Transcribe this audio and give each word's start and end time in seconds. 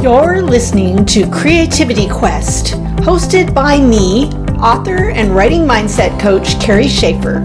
You're 0.00 0.42
listening 0.42 1.04
to 1.06 1.28
Creativity 1.28 2.08
Quest, 2.08 2.74
hosted 3.02 3.52
by 3.52 3.80
me, 3.80 4.26
author 4.60 5.10
and 5.10 5.34
writing 5.34 5.62
mindset 5.62 6.20
coach 6.20 6.60
Kerry 6.60 6.84
Schafer. 6.84 7.44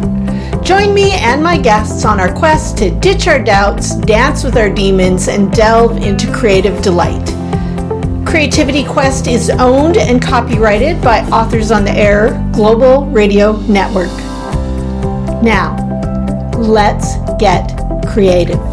Join 0.63 0.94
me 0.94 1.13
and 1.13 1.42
my 1.42 1.58
guests 1.58 2.05
on 2.05 2.20
our 2.20 2.31
quest 2.31 2.78
to 2.78 2.92
ditch 3.00 3.28
our 3.28 3.44
doubts, 3.44 3.96
dance 3.96 4.43
with 4.43 4.55
our 4.55 4.70
demons, 4.70 5.29
and 5.29 5.52
delve 5.52 5.97
into 5.97 6.32
creative 6.32 6.79
delight. 6.84 7.25
Creativity 8.24 8.83
Quest 8.86 9.25
is 9.25 9.50
owned 9.50 9.97
and 9.97 10.21
copyrighted 10.21 11.01
by 11.01 11.21
Authors 11.29 11.71
on 11.71 11.83
the 11.83 11.92
Air 11.92 12.47
Global 12.54 13.07
Radio 13.07 13.57
Network. 13.61 14.15
Now, 15.42 15.75
let's 16.56 17.15
get 17.39 17.75
creative. 18.06 18.73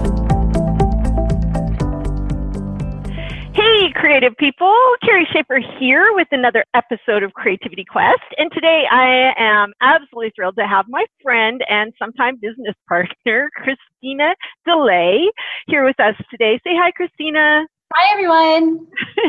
Creative 4.21 4.37
people. 4.37 4.77
Kerry 5.03 5.27
Schafer 5.35 5.61
here 5.79 6.13
with 6.13 6.29
another 6.31 6.63
episode 6.75 7.23
of 7.23 7.33
Creativity 7.33 7.87
Quest. 7.91 8.21
And 8.37 8.53
today 8.53 8.85
I 8.91 9.33
am 9.39 9.73
absolutely 9.81 10.31
thrilled 10.37 10.57
to 10.57 10.67
have 10.67 10.85
my 10.91 11.07
friend 11.23 11.65
and 11.71 11.95
sometime 11.99 12.37
business 12.37 12.75
partner, 12.87 13.49
Christina 13.57 14.35
Delay, 14.67 15.31
here 15.69 15.87
with 15.87 15.99
us 16.01 16.17
today. 16.31 16.61
Say 16.63 16.73
hi, 16.77 16.91
Christina. 16.91 17.65
Hi, 17.95 18.13
everyone. 18.13 18.87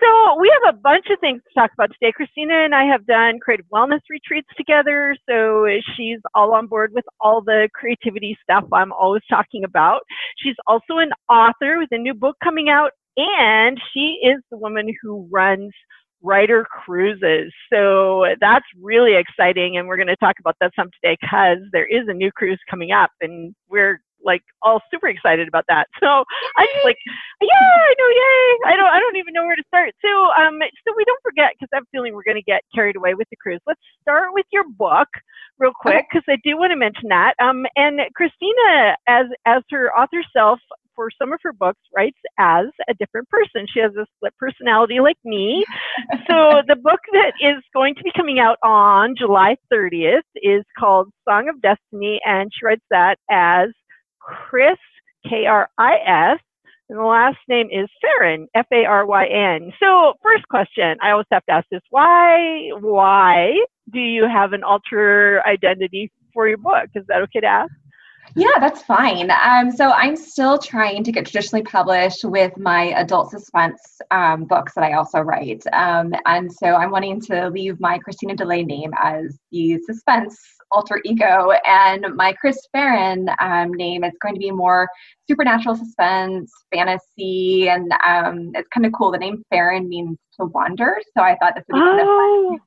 so, 0.00 0.38
we 0.38 0.52
have 0.62 0.74
a 0.74 0.78
bunch 0.78 1.06
of 1.10 1.18
things 1.20 1.40
to 1.42 1.58
talk 1.58 1.70
about 1.72 1.90
today. 1.90 2.12
Christina 2.14 2.54
and 2.54 2.74
I 2.74 2.84
have 2.84 3.06
done 3.06 3.40
creative 3.40 3.66
wellness 3.72 4.00
retreats 4.10 4.48
together. 4.56 5.16
So, 5.28 5.66
she's 5.96 6.20
all 6.34 6.52
on 6.52 6.66
board 6.66 6.92
with 6.94 7.06
all 7.20 7.40
the 7.40 7.68
creativity 7.74 8.36
stuff 8.42 8.64
I'm 8.72 8.92
always 8.92 9.22
talking 9.30 9.64
about. 9.64 10.02
She's 10.36 10.56
also 10.66 10.98
an 10.98 11.10
author 11.28 11.78
with 11.78 11.88
a 11.90 11.98
new 11.98 12.14
book 12.14 12.36
coming 12.44 12.68
out 12.68 12.92
and 13.16 13.80
she 13.92 14.18
is 14.22 14.40
the 14.50 14.58
woman 14.58 14.94
who 15.02 15.28
runs 15.30 15.72
Writer 16.22 16.66
Cruises. 16.84 17.52
So 17.72 18.26
that's 18.40 18.66
really 18.80 19.16
exciting. 19.16 19.76
And 19.78 19.88
we're 19.88 19.96
going 19.96 20.08
to 20.08 20.16
talk 20.16 20.36
about 20.38 20.56
that 20.60 20.72
some 20.76 20.90
today 21.02 21.16
because 21.20 21.58
there 21.72 21.86
is 21.86 22.08
a 22.08 22.14
new 22.14 22.30
cruise 22.32 22.60
coming 22.68 22.92
up 22.92 23.10
and 23.20 23.54
we're 23.68 24.00
like 24.22 24.42
all 24.62 24.82
super 24.90 25.08
excited 25.08 25.48
about 25.48 25.64
that. 25.68 25.86
So 26.00 26.06
I'm 26.06 26.66
just 26.74 26.84
like, 26.84 26.98
yeah, 27.40 27.48
I 27.48 27.94
know, 27.98 28.08
yay! 28.08 28.72
I 28.72 28.76
don't, 28.76 28.92
I 28.92 29.00
don't 29.00 29.16
even 29.16 29.32
know 29.32 29.44
where 29.44 29.56
to 29.56 29.62
start. 29.68 29.92
So, 30.02 30.08
um, 30.08 30.60
so 30.86 30.94
we 30.96 31.04
don't 31.04 31.22
forget 31.22 31.52
because 31.58 31.68
I'm 31.74 31.86
feeling 31.92 32.14
we're 32.14 32.24
going 32.24 32.36
to 32.36 32.42
get 32.42 32.62
carried 32.74 32.96
away 32.96 33.14
with 33.14 33.28
the 33.30 33.36
cruise. 33.36 33.60
Let's 33.66 33.80
start 34.02 34.28
with 34.32 34.46
your 34.52 34.64
book 34.68 35.08
real 35.58 35.72
quick 35.74 36.06
because 36.10 36.24
I 36.28 36.36
do 36.44 36.56
want 36.58 36.70
to 36.72 36.76
mention 36.76 37.08
that. 37.08 37.34
Um, 37.42 37.66
and 37.76 38.00
Christina, 38.14 38.96
as 39.08 39.26
as 39.46 39.62
her 39.70 39.90
author 39.96 40.22
self, 40.34 40.58
for 40.94 41.10
some 41.18 41.32
of 41.32 41.40
her 41.42 41.52
books 41.52 41.80
writes 41.96 42.18
as 42.38 42.66
a 42.88 42.94
different 42.94 43.28
person. 43.28 43.66
She 43.72 43.80
has 43.80 43.92
a 43.96 44.06
split 44.16 44.34
personality 44.38 45.00
like 45.00 45.18
me. 45.24 45.64
so 46.28 46.62
the 46.68 46.76
book 46.76 47.00
that 47.12 47.32
is 47.40 47.62
going 47.74 47.94
to 47.96 48.02
be 48.02 48.12
coming 48.16 48.38
out 48.38 48.58
on 48.62 49.14
July 49.16 49.56
30th 49.72 50.22
is 50.36 50.64
called 50.78 51.10
Song 51.28 51.48
of 51.48 51.60
Destiny, 51.62 52.20
and 52.24 52.50
she 52.52 52.64
writes 52.64 52.84
that 52.90 53.18
as 53.30 53.68
Kris 54.20 54.78
K 55.28 55.46
R 55.46 55.68
I 55.78 55.96
S, 56.34 56.40
and 56.88 56.98
the 56.98 57.04
last 57.04 57.38
name 57.48 57.68
is 57.70 57.88
Faryn, 58.04 58.46
F 58.54 58.66
A 58.72 58.84
R 58.84 59.06
Y 59.06 59.26
N. 59.26 59.72
So, 59.80 60.14
first 60.22 60.46
question 60.48 60.96
I 61.02 61.10
always 61.12 61.26
have 61.30 61.44
to 61.46 61.52
ask 61.52 61.66
this 61.70 61.82
why, 61.90 62.70
why 62.80 63.52
do 63.92 64.00
you 64.00 64.26
have 64.28 64.52
an 64.52 64.64
alter 64.64 65.42
identity 65.46 66.10
for 66.32 66.48
your 66.48 66.58
book? 66.58 66.88
Is 66.94 67.04
that 67.08 67.22
okay 67.22 67.40
to 67.40 67.46
ask? 67.46 67.72
Yeah, 68.36 68.58
that's 68.60 68.82
fine. 68.82 69.30
Um, 69.30 69.70
so 69.70 69.90
I'm 69.90 70.16
still 70.16 70.58
trying 70.58 71.02
to 71.04 71.12
get 71.12 71.26
traditionally 71.26 71.64
published 71.64 72.24
with 72.24 72.56
my 72.56 72.92
adult 72.96 73.30
suspense 73.30 73.80
um, 74.10 74.44
books 74.44 74.74
that 74.74 74.84
I 74.84 74.92
also 74.92 75.20
write. 75.20 75.62
Um, 75.72 76.12
and 76.26 76.52
so 76.52 76.66
I'm 76.68 76.90
wanting 76.90 77.20
to 77.22 77.48
leave 77.50 77.80
my 77.80 77.98
Christina 77.98 78.36
Delay 78.36 78.62
name 78.62 78.92
as 79.02 79.38
the 79.50 79.78
suspense 79.86 80.38
alter 80.72 81.00
ego, 81.04 81.50
and 81.66 82.06
my 82.14 82.32
Kris 82.32 82.60
Faryn 82.74 83.34
um, 83.40 83.72
name 83.74 84.04
is 84.04 84.12
going 84.22 84.34
to 84.34 84.38
be 84.38 84.52
more 84.52 84.88
supernatural 85.28 85.74
suspense, 85.74 86.52
fantasy, 86.72 87.68
and 87.68 87.92
um, 88.06 88.52
it's 88.54 88.68
kind 88.68 88.86
of 88.86 88.92
cool. 88.92 89.10
The 89.10 89.18
name 89.18 89.42
Faryn 89.52 89.88
means 89.88 90.16
to 90.38 90.46
wander, 90.46 90.98
so 91.16 91.24
I 91.24 91.36
thought 91.38 91.54
this 91.56 91.64
would 91.68 91.74
be 91.74 91.80
kind 91.80 92.00
of 92.00 92.06
fun 92.06 92.06
oh 92.06 92.58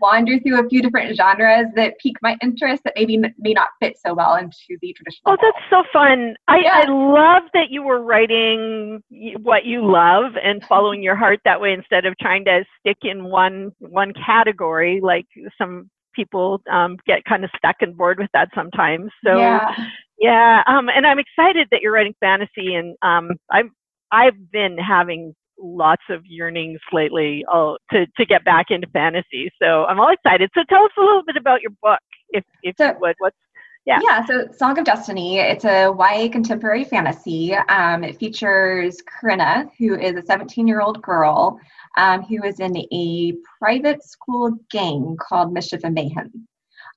wander 0.00 0.38
through 0.40 0.64
a 0.64 0.68
few 0.68 0.82
different 0.82 1.16
genres 1.16 1.66
that 1.76 1.98
pique 1.98 2.16
my 2.22 2.36
interest 2.42 2.82
that 2.84 2.94
maybe 2.96 3.18
may 3.38 3.52
not 3.52 3.68
fit 3.80 3.96
so 4.04 4.14
well 4.14 4.36
into 4.36 4.78
the 4.80 4.92
traditional. 4.92 5.32
Oh, 5.32 5.36
that's 5.40 5.64
so 5.70 5.82
fun! 5.92 6.34
I, 6.48 6.58
yeah. 6.58 6.82
I 6.84 6.90
love 6.90 7.42
that 7.54 7.70
you 7.70 7.82
were 7.82 8.02
writing 8.02 9.02
what 9.42 9.64
you 9.64 9.84
love 9.84 10.32
and 10.42 10.62
following 10.64 11.02
your 11.02 11.16
heart 11.16 11.40
that 11.44 11.60
way 11.60 11.72
instead 11.72 12.06
of 12.06 12.14
trying 12.18 12.44
to 12.46 12.64
stick 12.80 12.98
in 13.02 13.24
one 13.24 13.72
one 13.78 14.12
category 14.14 15.00
like 15.02 15.26
some 15.58 15.90
people 16.14 16.60
um, 16.70 16.96
get 17.06 17.24
kind 17.24 17.44
of 17.44 17.50
stuck 17.56 17.76
and 17.80 17.96
bored 17.96 18.18
with 18.18 18.30
that 18.32 18.48
sometimes. 18.54 19.10
So 19.24 19.38
yeah, 19.38 19.74
yeah 20.18 20.62
um, 20.66 20.88
and 20.88 21.06
I'm 21.06 21.18
excited 21.18 21.68
that 21.70 21.80
you're 21.80 21.92
writing 21.92 22.14
fantasy 22.20 22.74
and 22.74 22.96
um, 23.02 23.30
I've 23.50 23.70
I've 24.10 24.50
been 24.50 24.76
having 24.76 25.34
lots 25.62 26.02
of 26.10 26.22
yearnings 26.26 26.80
lately 26.92 27.44
oh, 27.52 27.78
to, 27.92 28.06
to 28.16 28.26
get 28.26 28.44
back 28.44 28.66
into 28.70 28.86
fantasy. 28.88 29.50
So 29.60 29.84
I'm 29.84 30.00
all 30.00 30.12
excited. 30.12 30.50
So 30.54 30.62
tell 30.68 30.84
us 30.84 30.90
a 30.98 31.00
little 31.00 31.22
bit 31.24 31.36
about 31.36 31.62
your 31.62 31.72
book, 31.82 32.00
if, 32.30 32.44
if 32.62 32.74
so, 32.76 32.88
you 32.88 32.94
would. 33.00 33.14
What's 33.18 33.36
yeah. 33.84 33.98
Yeah, 34.00 34.24
so 34.24 34.46
Song 34.56 34.78
of 34.78 34.84
Destiny, 34.84 35.40
it's 35.40 35.64
a 35.64 35.92
YA 35.98 36.28
contemporary 36.30 36.84
fantasy. 36.84 37.52
Um, 37.54 38.04
it 38.04 38.16
features 38.16 39.02
Corinna, 39.08 39.68
who 39.76 39.98
is 39.98 40.14
a 40.14 40.22
17 40.22 40.68
year 40.68 40.80
old 40.80 41.02
girl 41.02 41.58
um, 41.96 42.22
who 42.22 42.44
is 42.44 42.60
in 42.60 42.76
a 42.76 43.34
private 43.58 44.04
school 44.04 44.56
gang 44.70 45.16
called 45.20 45.52
Mischief 45.52 45.80
and 45.82 45.94
Mayhem. 45.94 46.46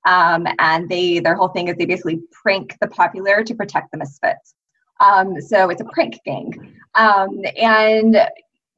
Um, 0.06 0.48
and 0.60 0.88
they 0.88 1.20
their 1.20 1.34
whole 1.34 1.48
thing 1.48 1.68
is 1.68 1.76
they 1.78 1.86
basically 1.88 2.22
prank 2.32 2.78
the 2.80 2.88
popular 2.88 3.44
to 3.44 3.56
protect 3.56 3.92
the 3.92 3.98
misfits. 3.98 4.54
Um, 5.00 5.42
so 5.42 5.70
it's 5.70 5.82
a 5.82 5.86
prank 5.86 6.20
gang. 6.24 6.78
Um, 6.94 7.44
and 7.60 8.16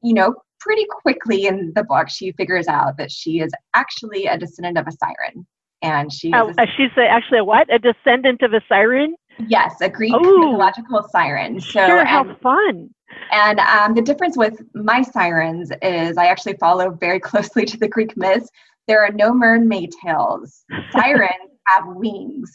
you 0.02 0.14
know, 0.14 0.34
pretty 0.60 0.86
quickly 1.02 1.46
in 1.46 1.72
the 1.74 1.84
book, 1.84 2.08
she 2.08 2.32
figures 2.32 2.68
out 2.68 2.96
that 2.98 3.10
she 3.10 3.40
is 3.40 3.52
actually 3.74 4.26
a 4.26 4.36
descendant 4.36 4.78
of 4.78 4.86
a 4.86 4.92
siren. 4.92 5.46
And 5.82 6.12
she 6.12 6.32
oh, 6.34 6.52
a, 6.58 6.66
she's 6.76 6.90
a, 6.96 7.06
actually 7.06 7.38
a 7.38 7.44
what? 7.44 7.72
A 7.72 7.78
descendant 7.78 8.42
of 8.42 8.52
a 8.52 8.60
siren? 8.68 9.14
Yes, 9.46 9.76
a 9.80 9.88
Greek 9.88 10.12
Ooh. 10.14 10.38
mythological 10.38 11.06
siren. 11.10 11.60
So, 11.60 11.86
sure, 11.86 12.04
how 12.04 12.24
and, 12.24 12.40
fun. 12.40 12.90
And 13.30 13.60
um, 13.60 13.94
the 13.94 14.02
difference 14.02 14.36
with 14.36 14.60
my 14.74 15.02
sirens 15.02 15.70
is 15.82 16.16
I 16.16 16.26
actually 16.26 16.56
follow 16.58 16.90
very 16.90 17.20
closely 17.28 17.64
to 17.66 17.76
the 17.76 17.88
Greek 17.88 18.16
myths. 18.16 18.50
There 18.88 19.04
are 19.04 19.12
no 19.12 19.32
mermaid 19.32 19.92
tails. 20.02 20.64
Sirens 20.92 21.52
have 21.66 21.84
wings. 21.86 22.50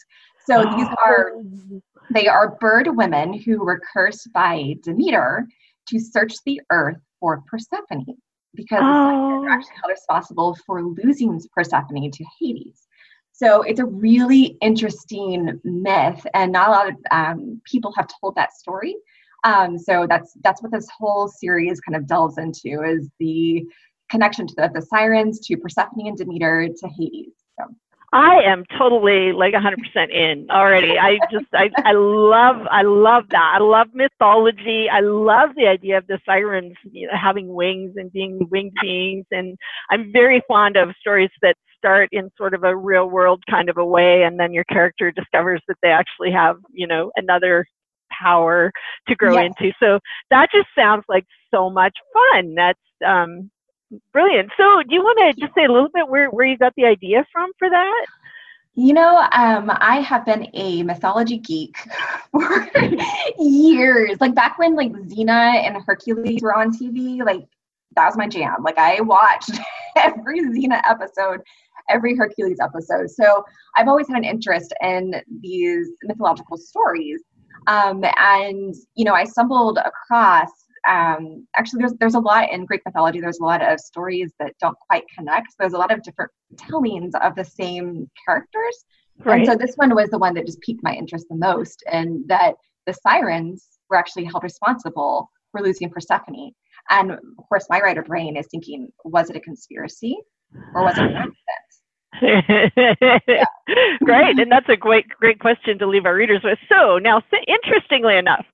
So 0.46 0.64
oh. 0.66 0.76
these 0.76 0.88
are 1.02 1.32
they 2.10 2.28
are 2.28 2.56
bird 2.60 2.88
women 2.96 3.32
who 3.32 3.64
were 3.64 3.80
cursed 3.92 4.30
by 4.34 4.74
Demeter 4.82 5.46
to 5.88 5.98
search 5.98 6.34
the 6.44 6.60
earth 6.70 6.98
for 7.20 7.42
Persephone 7.46 8.16
because 8.54 8.80
oh. 8.82 9.40
the 9.42 9.46
are 9.46 9.50
actually 9.50 9.74
held 9.82 9.90
responsible 9.90 10.56
for 10.66 10.82
losing 10.82 11.40
Persephone 11.54 12.10
to 12.10 12.24
Hades. 12.40 12.86
So 13.32 13.62
it's 13.62 13.80
a 13.80 13.84
really 13.84 14.56
interesting 14.60 15.60
myth, 15.64 16.24
and 16.34 16.52
not 16.52 16.68
a 16.68 16.70
lot 16.70 16.88
of 16.88 16.94
um, 17.10 17.60
people 17.64 17.92
have 17.96 18.08
told 18.20 18.36
that 18.36 18.52
story. 18.52 18.94
Um, 19.42 19.76
so 19.76 20.06
that's 20.08 20.34
that's 20.42 20.62
what 20.62 20.70
this 20.70 20.88
whole 20.96 21.26
series 21.26 21.80
kind 21.80 21.96
of 21.96 22.06
delves 22.06 22.38
into 22.38 22.82
is 22.82 23.10
the 23.18 23.66
connection 24.08 24.46
to 24.46 24.54
the, 24.56 24.70
the 24.72 24.82
sirens, 24.82 25.40
to 25.40 25.56
Persephone 25.56 26.06
and 26.06 26.16
Demeter, 26.16 26.68
to 26.68 26.88
Hades. 26.88 27.32
So. 27.58 27.74
I 28.14 28.42
am 28.44 28.64
totally 28.78 29.32
like 29.32 29.54
100% 29.54 30.10
in 30.12 30.46
already. 30.48 30.96
I 30.96 31.18
just, 31.32 31.46
I, 31.52 31.68
I 31.84 31.92
love, 31.94 32.64
I 32.70 32.82
love 32.82 33.24
that. 33.30 33.56
I 33.56 33.58
love 33.60 33.88
mythology. 33.92 34.86
I 34.88 35.00
love 35.00 35.50
the 35.56 35.66
idea 35.66 35.98
of 35.98 36.06
the 36.06 36.20
sirens 36.24 36.76
you 36.84 37.08
know, 37.08 37.14
having 37.20 37.52
wings 37.52 37.94
and 37.96 38.12
being 38.12 38.46
winged 38.52 38.74
beings. 38.80 39.26
And 39.32 39.58
I'm 39.90 40.12
very 40.12 40.40
fond 40.46 40.76
of 40.76 40.90
stories 41.00 41.30
that 41.42 41.56
start 41.76 42.08
in 42.12 42.30
sort 42.38 42.54
of 42.54 42.62
a 42.62 42.76
real 42.76 43.10
world 43.10 43.42
kind 43.50 43.68
of 43.68 43.78
a 43.78 43.84
way. 43.84 44.22
And 44.22 44.38
then 44.38 44.52
your 44.52 44.64
character 44.64 45.10
discovers 45.10 45.60
that 45.66 45.78
they 45.82 45.90
actually 45.90 46.30
have, 46.30 46.58
you 46.72 46.86
know, 46.86 47.10
another 47.16 47.66
power 48.12 48.70
to 49.08 49.16
grow 49.16 49.34
yes. 49.34 49.50
into. 49.58 49.72
So 49.80 49.98
that 50.30 50.50
just 50.52 50.68
sounds 50.78 51.02
like 51.08 51.24
so 51.52 51.68
much 51.68 51.96
fun. 52.12 52.54
That's, 52.54 52.78
um, 53.04 53.50
brilliant. 54.12 54.50
So, 54.56 54.82
do 54.82 54.94
you 54.94 55.02
want 55.02 55.36
to 55.36 55.40
just 55.40 55.54
say 55.54 55.64
a 55.64 55.72
little 55.72 55.88
bit 55.92 56.08
where, 56.08 56.30
where 56.30 56.46
you 56.46 56.56
got 56.58 56.72
the 56.76 56.84
idea 56.84 57.26
from 57.32 57.50
for 57.58 57.68
that? 57.68 58.06
You 58.76 58.92
know, 58.92 59.18
um, 59.32 59.70
I 59.72 60.00
have 60.00 60.26
been 60.26 60.48
a 60.54 60.82
mythology 60.82 61.38
geek 61.38 61.76
for 62.32 62.68
years. 63.38 64.20
Like 64.20 64.34
back 64.34 64.58
when 64.58 64.74
like 64.74 64.90
Xena 64.92 65.64
and 65.64 65.80
Hercules 65.86 66.42
were 66.42 66.56
on 66.56 66.72
TV, 66.72 67.24
like 67.24 67.46
that 67.94 68.06
was 68.06 68.16
my 68.16 68.26
jam. 68.26 68.56
Like 68.64 68.78
I 68.78 69.00
watched 69.00 69.52
every 69.96 70.40
Xena 70.40 70.80
episode, 70.84 71.40
every 71.88 72.16
Hercules 72.16 72.58
episode. 72.60 73.10
So 73.10 73.44
I've 73.76 73.86
always 73.86 74.08
had 74.08 74.16
an 74.16 74.24
interest 74.24 74.74
in 74.82 75.22
these 75.40 75.90
mythological 76.02 76.56
stories. 76.56 77.22
Um, 77.68 78.04
and 78.18 78.74
you 78.96 79.04
know, 79.04 79.14
I 79.14 79.22
stumbled 79.22 79.78
across 79.78 80.50
um, 80.88 81.46
actually 81.56 81.80
there's 81.80 81.94
there's 81.98 82.14
a 82.14 82.20
lot 82.20 82.52
in 82.52 82.64
Greek 82.64 82.82
mythology. 82.84 83.20
There's 83.20 83.40
a 83.40 83.44
lot 83.44 83.62
of 83.62 83.80
stories 83.80 84.32
that 84.38 84.54
don't 84.60 84.76
quite 84.88 85.04
connect. 85.16 85.52
So 85.52 85.56
there's 85.60 85.72
a 85.72 85.78
lot 85.78 85.92
of 85.92 86.02
different 86.02 86.30
tellings 86.58 87.14
of 87.22 87.34
the 87.34 87.44
same 87.44 88.10
characters. 88.24 88.84
Right. 89.24 89.38
And 89.38 89.46
so 89.46 89.56
this 89.56 89.76
one 89.76 89.94
was 89.94 90.10
the 90.10 90.18
one 90.18 90.34
that 90.34 90.46
just 90.46 90.60
piqued 90.60 90.82
my 90.82 90.92
interest 90.92 91.26
the 91.30 91.36
most, 91.36 91.84
and 91.90 92.26
that 92.28 92.54
the 92.86 92.94
sirens 92.94 93.68
were 93.88 93.96
actually 93.96 94.24
held 94.24 94.42
responsible 94.42 95.30
for 95.52 95.62
losing 95.62 95.88
Persephone. 95.88 96.52
And 96.90 97.12
of 97.12 97.48
course, 97.48 97.66
my 97.70 97.80
writer 97.80 98.02
brain 98.02 98.36
is 98.36 98.46
thinking, 98.50 98.88
was 99.04 99.30
it 99.30 99.36
a 99.36 99.40
conspiracy 99.40 100.18
or 100.74 100.82
was 100.82 100.98
it 100.98 101.04
an 101.04 101.12
accident? 101.16 101.63
Great, 104.04 104.38
and 104.38 104.50
that's 104.50 104.68
a 104.68 104.76
great 104.76 105.08
great 105.08 105.40
question 105.40 105.78
to 105.78 105.86
leave 105.86 106.06
our 106.06 106.14
readers 106.14 106.42
with. 106.44 106.58
So 106.68 106.98
now, 106.98 107.22
interestingly 107.48 108.16
enough, 108.16 108.44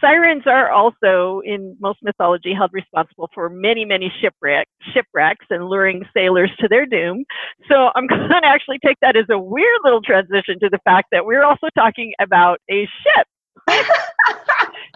sirens 0.00 0.44
are 0.46 0.70
also 0.70 1.42
in 1.44 1.76
most 1.80 1.98
mythology 2.02 2.54
held 2.54 2.70
responsible 2.72 3.28
for 3.34 3.48
many 3.48 3.84
many 3.84 4.12
shipwreck 4.20 4.68
shipwrecks 4.92 5.46
and 5.50 5.68
luring 5.68 6.04
sailors 6.14 6.50
to 6.60 6.68
their 6.68 6.86
doom. 6.86 7.24
So 7.68 7.90
I'm 7.96 8.06
going 8.08 8.28
to 8.28 8.46
actually 8.46 8.78
take 8.84 8.98
that 9.02 9.16
as 9.16 9.26
a 9.28 9.38
weird 9.38 9.80
little 9.82 10.02
transition 10.02 10.60
to 10.60 10.68
the 10.68 10.78
fact 10.84 11.08
that 11.10 11.24
we're 11.26 11.44
also 11.44 11.68
talking 11.76 12.12
about 12.20 12.60
a 12.70 12.86
ship. 13.02 13.26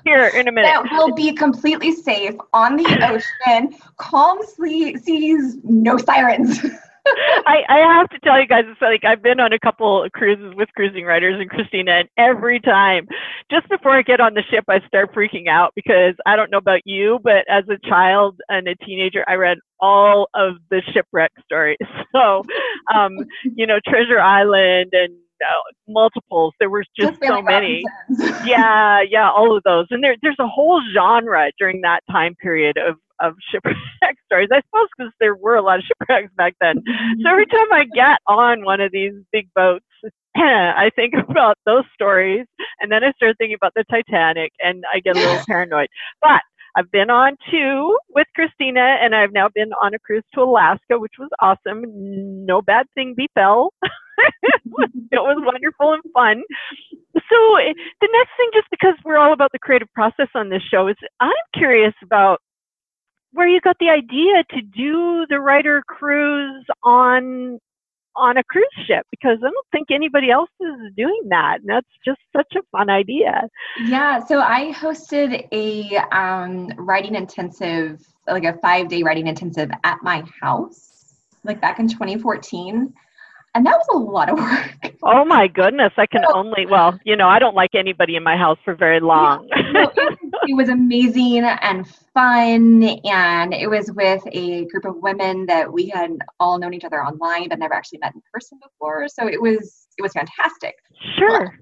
Here 0.05 0.27
in 0.29 0.49
a 0.49 0.53
minute. 0.53 0.69
That 0.69 0.85
will 0.93 1.15
be 1.15 1.33
completely 1.33 1.93
safe 1.93 2.35
on 2.53 2.77
the 2.77 2.85
ocean, 3.03 3.75
calm 3.97 4.39
seas, 4.43 5.57
no 5.65 5.97
sirens. 5.97 6.61
I, 7.47 7.63
I 7.69 7.79
have 7.99 8.09
to 8.11 8.19
tell 8.21 8.41
you 8.41 8.47
guys, 8.47 8.65
it's 8.67 8.81
like 8.81 9.05
I've 9.05 9.23
been 9.23 9.41
on 9.41 9.53
a 9.53 9.59
couple 9.59 10.07
cruises 10.15 10.55
with 10.57 10.69
cruising 10.75 11.05
writers 11.05 11.39
and 11.39 11.51
Christina, 11.51 11.93
and 11.93 12.09
every 12.17 12.61
time, 12.61 13.07
just 13.51 13.69
before 13.69 13.93
I 13.93 14.03
get 14.03 14.21
on 14.21 14.35
the 14.35 14.43
ship, 14.51 14.65
I 14.69 14.81
start 14.87 15.15
freaking 15.15 15.49
out 15.49 15.73
because 15.75 16.15
I 16.27 16.37
don't 16.37 16.51
know 16.51 16.59
about 16.59 16.81
you, 16.85 17.19
but 17.23 17.45
as 17.49 17.65
a 17.69 17.79
child 17.89 18.41
and 18.49 18.67
a 18.69 18.75
teenager, 18.77 19.25
I 19.29 19.35
read 19.35 19.59
all 19.81 20.29
of 20.35 20.55
the 20.71 20.83
shipwreck 20.93 21.33
stories. 21.45 21.79
So, 22.15 22.45
um, 22.95 23.11
you 23.57 23.67
know, 23.67 23.81
Treasure 23.85 24.21
Island 24.21 24.91
and 24.93 25.17
uh, 25.41 25.73
multiples. 25.89 26.55
There 26.61 26.71
was 26.71 26.87
just 26.99 27.19
so 27.25 27.43
many. 27.43 27.85
yeah, 28.45 29.01
yeah, 29.03 29.31
all 29.31 29.57
of 29.57 29.63
those. 29.65 29.87
And 29.91 30.03
there, 30.03 30.15
there's 30.23 30.37
a 30.39 30.47
whole 30.47 30.81
genre 30.95 31.51
during 31.59 31.81
that 31.81 32.01
time 32.11 32.37
period 32.37 32.77
of 32.77 32.97
of 33.21 33.35
shipwreck 33.51 33.77
stories. 34.27 34.49
I 34.53 34.61
suppose 34.63 34.89
because 34.97 35.13
there 35.21 35.35
were 35.35 35.57
a 35.57 35.63
lot 35.63 35.79
of 35.79 35.85
shipwrecks 36.01 36.33
back 36.37 36.55
then. 36.61 36.83
So 37.23 37.31
every 37.31 37.47
time 37.47 37.73
I 37.73 37.85
get 37.95 38.19
on 38.27 38.65
one 38.65 38.81
of 38.81 38.93
these 38.93 39.15
big 39.33 39.49
boats, 39.55 39.85
I 40.37 40.91
think 40.97 41.15
about 41.29 41.57
those 41.65 41.85
stories, 41.95 42.47
and 42.81 42.91
then 42.91 43.05
I 43.05 43.13
start 43.13 43.37
thinking 43.39 43.57
about 43.61 43.75
the 43.75 43.85
Titanic, 43.91 44.53
and 44.61 44.85
I 44.93 45.01
get 45.01 45.17
a 45.17 45.21
little 45.21 45.45
paranoid. 45.47 45.89
But 46.21 46.43
I've 46.77 46.91
been 46.91 47.09
on 47.09 47.37
two 47.51 47.97
with 48.09 48.27
Christina, 48.35 48.99
and 49.01 49.15
I've 49.15 49.33
now 49.33 49.49
been 49.55 49.73
on 49.81 49.95
a 49.95 49.99
cruise 50.01 50.25
to 50.35 50.43
Alaska, 50.43 50.99
which 50.99 51.15
was 51.19 51.29
awesome. 51.41 51.85
No 52.45 52.63
bad 52.63 52.87
thing 52.95 53.15
befell. 53.17 53.73
it 53.79 55.13
was 55.13 55.37
wonderful 55.39 55.93
and 55.93 56.03
fun. 56.13 56.43
So 57.15 57.57
eh, 57.57 57.73
the 58.01 58.09
next 58.13 58.31
thing, 58.37 58.51
just 58.53 58.69
because 58.71 58.95
we're 59.05 59.19
all 59.19 59.33
about 59.33 59.53
the 59.53 59.59
creative 59.61 59.93
process 59.95 60.29
on 60.35 60.49
this 60.49 60.63
show, 60.69 60.89
is 60.89 60.97
I'm 61.21 61.31
curious 61.55 61.95
about 62.03 62.41
where 63.35 63.49
you 63.49 63.61
got 63.61 63.77
the 63.79 63.91
idea 63.91 64.45
to 64.51 64.63
do 64.63 65.27
the 65.29 65.41
writer 65.41 65.83
cruise 65.87 66.65
on 66.83 67.59
on 68.17 68.37
a 68.37 68.45
cruise 68.45 68.67
ship 68.87 69.05
because 69.11 69.39
I 69.43 69.51
don't 69.51 69.67
think 69.73 69.91
anybody 69.91 70.31
else 70.31 70.51
is 70.61 70.93
doing 70.97 71.23
that. 71.31 71.59
And 71.61 71.69
that's 71.69 71.89
just 72.05 72.21
such 72.35 72.53
a 72.57 72.63
fun 72.71 72.89
idea. 72.89 73.49
Yeah. 73.87 74.25
So 74.25 74.41
I 74.41 74.73
hosted 74.73 75.49
a 75.51 75.97
um, 76.17 76.71
writing 76.79 77.17
intensive, 77.17 78.07
like 78.29 78.45
a 78.45 78.55
five 78.59 78.89
day 78.89 79.03
writing 79.03 79.27
intensive 79.27 79.71
at 79.83 79.99
my 80.03 80.23
house, 80.41 81.15
like 81.43 81.61
back 81.61 81.81
in 81.81 81.89
2014 81.89 82.95
and 83.55 83.65
that 83.65 83.77
was 83.77 83.87
a 83.93 83.99
lot 83.99 84.29
of 84.29 84.39
work. 84.39 84.95
Oh 85.03 85.25
my 85.25 85.47
goodness, 85.47 85.93
I 85.97 86.07
can 86.07 86.25
only 86.33 86.67
well, 86.67 86.99
you 87.05 87.17
know, 87.17 87.29
I 87.29 87.39
don't 87.39 87.55
like 87.55 87.75
anybody 87.75 88.17
in 88.17 88.23
my 88.23 88.37
house 88.37 88.59
for 88.65 88.75
very 88.75 89.01
long. 89.01 89.49
Yeah, 89.49 89.87
it, 89.97 90.24
it, 90.49 90.55
was 90.55 90.69
amazing 90.69 91.45
and 91.45 91.89
fun, 92.15 92.83
and 93.05 93.55
it 93.55 93.69
was 93.69 93.91
with 93.93 94.23
a 94.33 94.65
group 94.67 94.85
of 94.85 94.97
women 94.97 95.47
that 95.47 95.73
we 95.73 95.89
had 95.89 96.17
all 96.41 96.59
known 96.59 96.75
each 96.75 96.85
other 96.85 97.05
online 97.05 97.49
but 97.49 97.59
never 97.59 97.75
actually 97.75 97.99
met 97.99 98.15
in 98.15 98.23
person 98.33 98.59
before. 98.63 99.09
So 99.09 99.29
it 99.29 99.41
was 99.41 99.87
it 99.99 100.03
was 100.03 100.13
fantastic. 100.13 100.75
Sure. 101.17 101.59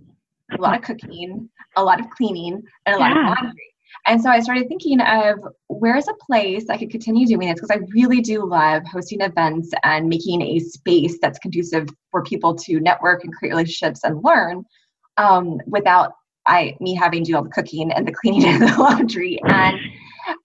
A 0.52 0.56
lot, 0.56 0.58
a 0.58 0.62
lot 0.62 0.76
of 0.76 0.82
cooking, 0.82 1.48
a 1.76 1.82
lot 1.82 2.00
of 2.00 2.10
cleaning, 2.10 2.62
and 2.86 2.96
a 2.96 2.98
lot 2.98 3.16
of 3.16 3.24
laundry. 3.24 3.72
And 4.06 4.20
so 4.20 4.30
I 4.30 4.40
started 4.40 4.68
thinking 4.68 5.00
of 5.00 5.38
where's 5.68 6.08
a 6.08 6.14
place 6.26 6.68
I 6.68 6.76
could 6.76 6.90
continue 6.90 7.26
doing 7.26 7.48
this 7.48 7.60
because 7.60 7.70
I 7.70 7.80
really 7.94 8.20
do 8.20 8.44
love 8.44 8.82
hosting 8.90 9.20
events 9.20 9.70
and 9.84 10.08
making 10.08 10.42
a 10.42 10.58
space 10.58 11.18
that's 11.20 11.38
conducive 11.38 11.88
for 12.10 12.22
people 12.24 12.54
to 12.56 12.80
network 12.80 13.24
and 13.24 13.32
create 13.32 13.52
relationships 13.52 14.00
and 14.04 14.22
learn 14.24 14.64
um, 15.18 15.60
without 15.66 16.14
I 16.46 16.76
me 16.80 16.94
having 16.94 17.24
to 17.24 17.30
do 17.32 17.36
all 17.36 17.44
the 17.44 17.50
cooking 17.50 17.92
and 17.92 18.06
the 18.06 18.12
cleaning 18.12 18.44
and 18.46 18.62
the 18.62 18.76
laundry. 18.78 19.38
And 19.44 19.78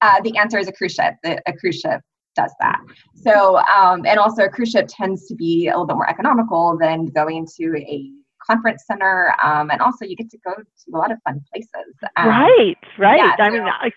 uh, 0.02 0.22
the 0.22 0.38
answer 0.38 0.58
is 0.58 0.68
a 0.68 0.72
cruise 0.72 0.94
ship. 0.94 1.16
The, 1.24 1.42
a 1.48 1.54
cruise 1.54 1.80
ship 1.80 2.02
does 2.36 2.54
that. 2.60 2.80
So 3.16 3.58
um, 3.58 4.06
and 4.06 4.20
also 4.20 4.44
a 4.44 4.50
cruise 4.50 4.72
ship 4.72 4.88
tends 4.90 5.28
to 5.28 5.36
be 5.36 5.68
a 5.68 5.72
little 5.72 5.88
bit 5.88 5.96
more 5.96 6.10
economical 6.10 6.78
than 6.80 7.08
going 7.08 7.48
to 7.58 7.76
a 7.78 8.12
conference 8.46 8.84
center, 8.88 9.34
um, 9.44 9.70
and 9.72 9.82
also 9.82 10.06
you 10.06 10.16
get 10.16 10.30
to 10.30 10.38
go 10.46 10.54
to 10.56 10.96
a 10.96 10.98
lot 10.98 11.12
of 11.12 11.18
fun 11.24 11.42
places. 11.52 11.94
Um, 12.16 12.28
right, 12.30 12.78
right. 12.98 13.18
Yeah, 13.18 13.36
I 13.38 13.50
so, 13.50 13.54
mean, 13.54 13.64
I, 13.64 13.92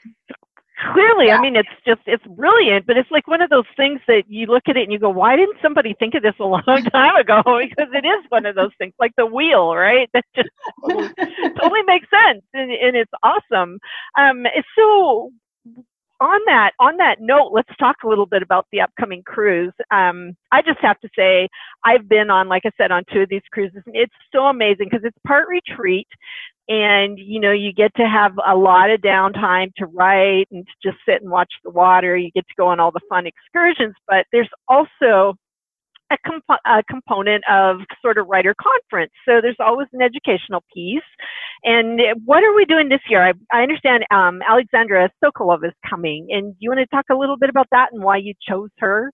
clearly, 0.93 1.27
yeah. 1.27 1.37
I 1.37 1.41
mean, 1.41 1.57
it's 1.57 1.69
just 1.87 2.01
it's 2.07 2.25
brilliant, 2.27 2.87
but 2.87 2.97
it's 2.97 3.11
like 3.11 3.27
one 3.29 3.43
of 3.43 3.51
those 3.51 3.67
things 3.77 4.01
that 4.07 4.25
you 4.29 4.47
look 4.47 4.65
at 4.69 4.77
it 4.77 4.83
and 4.83 4.93
you 4.93 4.99
go, 4.99 5.11
why 5.11 5.37
didn't 5.37 5.59
somebody 5.63 5.95
think 5.99 6.15
of 6.15 6.23
this 6.23 6.35
a 6.41 6.45
long 6.45 6.63
time 6.93 7.17
ago? 7.17 7.43
because 7.45 7.93
it 7.93 8.05
is 8.05 8.25
one 8.29 8.47
of 8.47 8.55
those 8.55 8.73
things, 8.79 8.95
like 8.99 9.13
the 9.17 9.27
wheel, 9.27 9.75
right? 9.75 10.09
That 10.15 10.25
just 10.35 10.49
totally, 10.83 11.09
totally 11.61 11.83
makes 11.87 12.07
sense, 12.11 12.43
and, 12.53 12.71
and 12.71 12.97
it's 12.97 13.13
awesome. 13.23 13.79
Um, 14.19 14.45
so 14.77 15.31
on 16.21 16.41
that 16.47 16.73
on 16.79 16.99
that 16.99 17.21
note, 17.21 17.51
let's 17.53 17.75
talk 17.79 17.97
a 18.05 18.09
little 18.09 18.27
bit 18.27 18.43
about 18.43 18.67
the 18.71 18.81
upcoming 18.81 19.23
cruise. 19.23 19.73
Um, 19.91 20.37
I 20.53 20.61
just 20.63 20.79
have 20.81 21.01
to 21.01 21.09
say, 21.17 21.49
I've 21.85 22.09
been 22.09 22.31
on, 22.31 22.49
like 22.49 22.63
I 22.67 22.71
said, 22.77 22.91
on 22.91 23.05
two 23.13 23.21
of 23.21 23.29
these 23.31 23.43
cruises. 23.51 23.83
And 23.87 23.97
it's 23.97 24.15
so 24.33 24.47
amazing 24.47 24.89
because 24.91 25.05
it's 25.05 25.17
part 25.27 25.49
retreat, 25.49 26.09
and 26.71 27.19
you 27.19 27.41
know 27.41 27.51
you 27.51 27.73
get 27.73 27.93
to 27.97 28.05
have 28.05 28.33
a 28.47 28.57
lot 28.57 28.91
of 28.91 29.01
downtime 29.01 29.75
to 29.77 29.87
write 29.87 30.47
and 30.53 30.65
to 30.65 30.89
just 30.91 30.99
sit 31.07 31.21
and 31.21 31.31
watch 31.31 31.53
the 31.65 31.71
water. 31.71 32.17
You 32.17 32.31
get 32.31 32.47
to 32.47 32.55
go 32.57 32.69
on 32.69 32.79
all 32.79 32.93
the 32.93 33.01
fun 33.11 33.27
excursions, 33.27 33.95
but 34.09 34.25
there's 34.33 34.49
also 34.69 35.35
a, 36.13 36.17
comp- 36.25 36.61
a, 36.67 36.83
component 36.89 37.43
of 37.51 37.79
sort 38.01 38.19
of 38.19 38.29
writer 38.29 38.55
conference. 38.61 39.13
So 39.27 39.41
there's 39.43 39.57
always 39.59 39.89
an 39.93 40.01
educational 40.01 40.63
piece. 40.73 41.03
And 41.65 42.01
what 42.25 42.45
are 42.45 42.55
we 42.55 42.65
doing 42.65 42.89
this 42.89 43.01
year? 43.09 43.27
I, 43.27 43.33
I 43.53 43.63
understand 43.63 44.05
um, 44.11 44.41
Alexandra 44.49 45.11
Sokoloff 45.23 45.65
is 45.65 45.75
coming. 45.89 46.29
And 46.31 46.55
you 46.59 46.71
want 46.71 46.81
to 46.81 46.87
talk 46.87 47.07
a 47.11 47.17
little 47.17 47.37
bit 47.37 47.51
about 47.51 47.67
that 47.73 47.89
and 47.93 48.03
why 48.03 48.17
you 48.17 48.35
chose 48.49 48.71
her? 48.79 49.13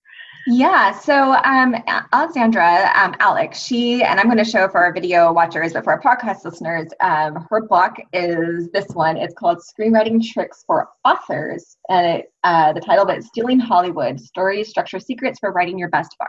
Yeah, 0.49 0.93
so 0.93 1.33
um, 1.43 1.75
Alexandra, 2.13 2.93
um, 2.95 3.17
Alex, 3.19 3.65
she, 3.65 4.05
and 4.05 4.21
I'm 4.21 4.27
going 4.27 4.39
to 4.39 4.45
show 4.45 4.69
for 4.69 4.79
our 4.79 4.93
video 4.93 5.33
watchers, 5.33 5.73
but 5.73 5.83
for 5.83 5.93
our 5.93 6.01
podcast 6.01 6.45
listeners, 6.45 6.89
um, 7.01 7.45
her 7.51 7.63
book 7.63 7.97
is 8.13 8.71
this 8.71 8.87
one. 8.91 9.17
It's 9.17 9.35
called 9.35 9.59
Screenwriting 9.59 10.25
Tricks 10.25 10.63
for 10.65 10.91
Authors. 11.05 11.77
And 11.89 12.21
it, 12.21 12.33
uh, 12.45 12.73
the 12.73 12.81
title 12.81 13.03
of 13.03 13.11
it 13.11 13.19
is 13.19 13.27
Stealing 13.27 13.59
Hollywood 13.59 14.21
Stories, 14.21 14.69
Structure, 14.69 15.01
Secrets 15.01 15.41
for 15.41 15.51
Writing 15.51 15.81
Your 15.81 15.89
Best 15.89 16.15
Book. 16.17 16.29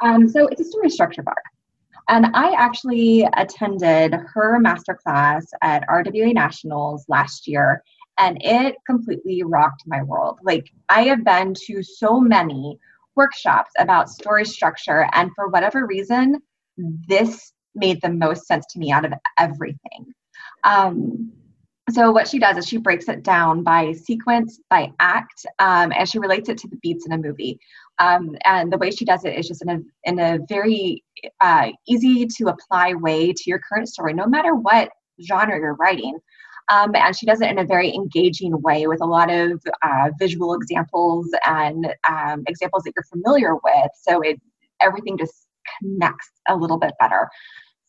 Um, 0.00 0.26
so 0.30 0.46
it's 0.46 0.62
a 0.62 0.64
story 0.64 0.88
structure 0.88 1.22
book. 1.22 1.34
And 2.08 2.28
I 2.32 2.52
actually 2.52 3.28
attended 3.36 4.14
her 4.32 4.58
masterclass 4.58 5.44
at 5.62 5.86
RWA 5.88 6.32
Nationals 6.32 7.04
last 7.08 7.46
year, 7.46 7.82
and 8.16 8.38
it 8.42 8.76
completely 8.86 9.42
rocked 9.42 9.82
my 9.86 10.02
world. 10.02 10.38
Like, 10.42 10.70
I 10.88 11.02
have 11.02 11.22
been 11.22 11.52
to 11.66 11.82
so 11.82 12.18
many 12.18 12.78
workshops 13.16 13.70
about 13.78 14.10
story 14.10 14.44
structure, 14.44 15.08
and 15.12 15.30
for 15.34 15.48
whatever 15.48 15.86
reason, 15.86 16.40
this 17.08 17.52
made 17.74 18.00
the 18.02 18.10
most 18.10 18.46
sense 18.46 18.66
to 18.70 18.78
me 18.78 18.92
out 18.92 19.04
of 19.04 19.12
everything. 19.38 20.12
Um, 20.64 21.32
so 21.90 22.10
what 22.10 22.26
she 22.26 22.40
does 22.40 22.56
is 22.56 22.66
she 22.66 22.78
breaks 22.78 23.08
it 23.08 23.22
down 23.22 23.62
by 23.62 23.92
sequence, 23.92 24.60
by 24.68 24.92
act, 24.98 25.46
um, 25.60 25.92
and 25.96 26.08
she 26.08 26.18
relates 26.18 26.48
it 26.48 26.58
to 26.58 26.68
the 26.68 26.76
beats 26.82 27.06
in 27.06 27.12
a 27.12 27.18
movie. 27.18 27.60
Um, 27.98 28.36
and 28.44 28.72
the 28.72 28.78
way 28.78 28.90
she 28.90 29.04
does 29.04 29.24
it 29.24 29.38
is 29.38 29.46
just 29.46 29.62
in 29.62 29.70
a 29.70 29.78
in 30.04 30.18
a 30.18 30.38
very 30.48 31.04
uh, 31.40 31.70
easy 31.86 32.26
to 32.26 32.48
apply 32.48 32.94
way 32.94 33.32
to 33.32 33.42
your 33.46 33.60
current 33.60 33.88
story, 33.88 34.14
no 34.14 34.26
matter 34.26 34.54
what 34.54 34.90
genre 35.22 35.56
you're 35.56 35.76
writing. 35.76 36.18
Um, 36.68 36.94
and 36.94 37.16
she 37.16 37.26
does 37.26 37.40
it 37.40 37.50
in 37.50 37.58
a 37.58 37.64
very 37.64 37.94
engaging 37.94 38.60
way 38.62 38.86
with 38.86 39.00
a 39.00 39.06
lot 39.06 39.30
of 39.30 39.62
uh, 39.82 40.10
visual 40.18 40.54
examples 40.54 41.28
and 41.44 41.94
um, 42.08 42.42
examples 42.48 42.82
that 42.84 42.92
you're 42.96 43.04
familiar 43.04 43.54
with. 43.54 43.90
So 44.02 44.20
it 44.20 44.40
everything 44.80 45.16
just 45.16 45.46
connects 45.80 46.30
a 46.48 46.56
little 46.56 46.78
bit 46.78 46.92
better. 47.00 47.28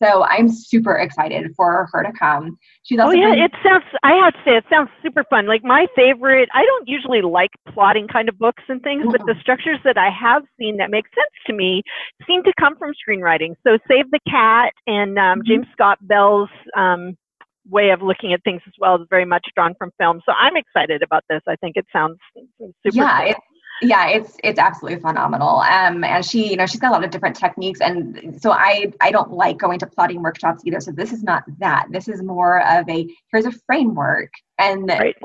So 0.04 0.24
I'm 0.24 0.48
super 0.48 0.96
excited 0.96 1.52
for 1.56 1.88
her 1.92 2.04
to 2.04 2.12
come. 2.18 2.58
She's 2.84 3.00
also 3.00 3.14
oh 3.14 3.20
yeah, 3.20 3.32
been- 3.32 3.44
it 3.46 3.52
sounds. 3.64 3.84
I 4.04 4.14
have 4.14 4.34
to 4.34 4.40
say, 4.46 4.56
it 4.56 4.66
sounds 4.70 4.90
super 5.02 5.24
fun. 5.30 5.48
Like 5.48 5.64
my 5.64 5.88
favorite. 5.96 6.50
I 6.54 6.64
don't 6.66 6.88
usually 6.88 7.22
like 7.22 7.50
plotting 7.74 8.08
kind 8.08 8.30
of 8.30 8.38
books 8.38 8.64
and 8.70 8.82
things, 8.84 9.02
mm-hmm. 9.02 9.12
but 9.12 9.26
the 9.26 9.34
structures 9.42 9.80
that 9.84 9.98
I 9.98 10.10
have 10.12 10.44
seen 10.60 10.78
that 10.78 10.92
make 10.92 11.06
sense 11.06 11.34
to 11.48 11.54
me 11.54 11.82
seem 12.28 12.44
to 12.44 12.54
come 12.60 12.78
from 12.78 12.94
screenwriting. 12.94 13.56
So 13.66 13.80
Save 13.88 14.12
the 14.12 14.20
Cat 14.30 14.74
and 14.86 15.18
um, 15.18 15.40
mm-hmm. 15.40 15.48
James 15.48 15.66
Scott 15.74 15.98
Bell's 16.02 16.50
um, 16.76 17.18
way 17.70 17.90
of 17.92 18.02
looking 18.02 18.34
at 18.34 18.44
things 18.44 18.62
as 18.68 18.74
well 18.80 18.96
is 18.96 19.08
very 19.10 19.26
much 19.26 19.46
drawn 19.56 19.76
from 19.78 19.92
film. 20.00 20.22
So 20.26 20.34
I'm 20.38 20.56
excited 20.56 21.02
about 21.02 21.24
this. 21.30 21.42
I 21.48 21.56
think 21.58 21.76
it 21.76 21.86
sounds 21.92 22.18
super. 22.58 22.72
Yeah, 22.84 23.20
cool. 23.20 23.30
it, 23.32 23.38
yeah, 23.82 24.08
it's 24.08 24.38
it's 24.44 24.60
absolutely 24.60 25.00
phenomenal. 25.02 25.60
Um, 25.60 26.04
and 26.04 26.26
she, 26.26 26.50
you 26.50 26.58
know, 26.58 26.66
she's 26.66 26.80
got 26.80 26.90
a 26.90 26.94
lot 26.94 27.04
of 27.04 27.12
different 27.12 27.36
techniques, 27.36 27.80
and 27.82 28.40
so 28.42 28.52
I 28.52 28.92
I 29.02 29.12
don't 29.12 29.32
like 29.32 29.58
going 29.58 29.80
to 29.80 29.88
plotting 29.88 30.24
workshops 30.24 30.64
either. 30.66 30.80
So 30.80 30.92
this 30.92 31.14
is 31.14 31.24
not 31.24 31.44
that. 31.60 31.88
This 31.92 32.08
is 32.08 32.24
more 32.24 32.66
of 32.68 32.90
a 32.90 33.08
here's 33.32 33.46
a 33.46 33.52
framework, 33.68 34.32
and 34.58 34.88
right. 34.88 35.16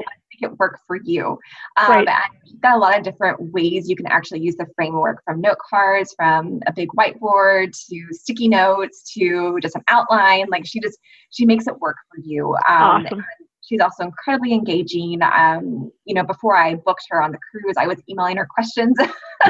It 0.43 0.59
work 0.59 0.79
for 0.87 0.99
you. 1.03 1.39
Um, 1.77 1.91
right. 1.91 2.09
And 2.09 2.33
she's 2.47 2.61
got 2.61 2.77
a 2.77 2.79
lot 2.79 2.97
of 2.97 3.05
different 3.05 3.53
ways 3.53 3.89
you 3.89 3.97
can 3.97 4.07
actually 4.07 4.41
use 4.41 4.57
the 4.57 4.67
framework, 4.75 5.23
from 5.25 5.41
note 5.41 5.59
cards, 5.69 6.15
from 6.17 6.61
a 6.67 6.73
big 6.73 6.89
whiteboard 6.91 7.73
to 7.89 8.07
sticky 8.13 8.49
notes 8.49 9.13
to 9.15 9.59
just 9.61 9.77
an 9.77 9.83
outline. 9.89 10.47
Like 10.51 10.67
she 10.67 10.81
just 10.81 10.99
she 11.31 11.47
makes 11.47 11.67
it 11.67 11.79
work 11.81 11.97
for 12.11 12.21
you. 12.23 12.55
Um, 12.69 13.07
awesome. 13.07 13.25
She's 13.63 13.81
also 13.81 14.05
incredibly 14.05 14.53
engaging. 14.53 15.21
Um, 15.23 15.91
you 16.05 16.15
know, 16.15 16.25
before 16.25 16.57
I 16.57 16.75
booked 16.75 17.07
her 17.11 17.23
on 17.23 17.33
the 17.33 17.39
cruise, 17.51 17.75
I 17.79 17.87
was 17.87 17.99
emailing 18.09 18.37
her 18.37 18.47
questions 18.47 18.97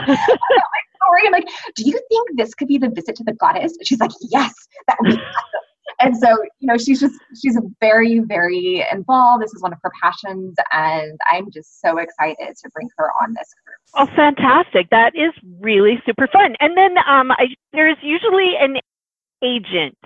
story. 1.12 1.26
I'm 1.26 1.32
like, 1.32 1.48
do 1.76 1.84
you 1.84 1.98
think 2.08 2.28
this 2.36 2.54
could 2.54 2.68
be 2.68 2.78
the 2.78 2.90
visit 2.90 3.16
to 3.16 3.24
the 3.24 3.32
goddess? 3.32 3.76
she's 3.82 4.00
like, 4.00 4.10
yes, 4.30 4.52
that 4.86 4.96
would 5.00 5.10
be 5.10 5.16
awesome. 5.16 5.60
And 6.02 6.16
so, 6.16 6.28
you 6.58 6.66
know, 6.66 6.76
she's 6.76 7.00
just, 7.00 7.14
she's 7.40 7.56
very, 7.80 8.18
very 8.20 8.84
involved. 8.90 9.42
This 9.42 9.52
is 9.54 9.62
one 9.62 9.72
of 9.72 9.78
her 9.82 9.92
passions. 10.02 10.54
And 10.72 11.18
I'm 11.30 11.50
just 11.50 11.80
so 11.80 11.98
excited 11.98 12.56
to 12.56 12.70
bring 12.70 12.88
her 12.98 13.10
on 13.22 13.34
this 13.34 13.48
cruise. 13.64 13.78
Oh, 13.94 14.06
fantastic. 14.16 14.90
That 14.90 15.14
is 15.14 15.32
really 15.60 16.02
super 16.04 16.26
fun. 16.32 16.56
And 16.60 16.76
then 16.76 16.96
um, 17.06 17.30
I, 17.32 17.54
there's 17.72 17.98
usually 18.02 18.54
an 18.60 18.78
agent 19.42 19.98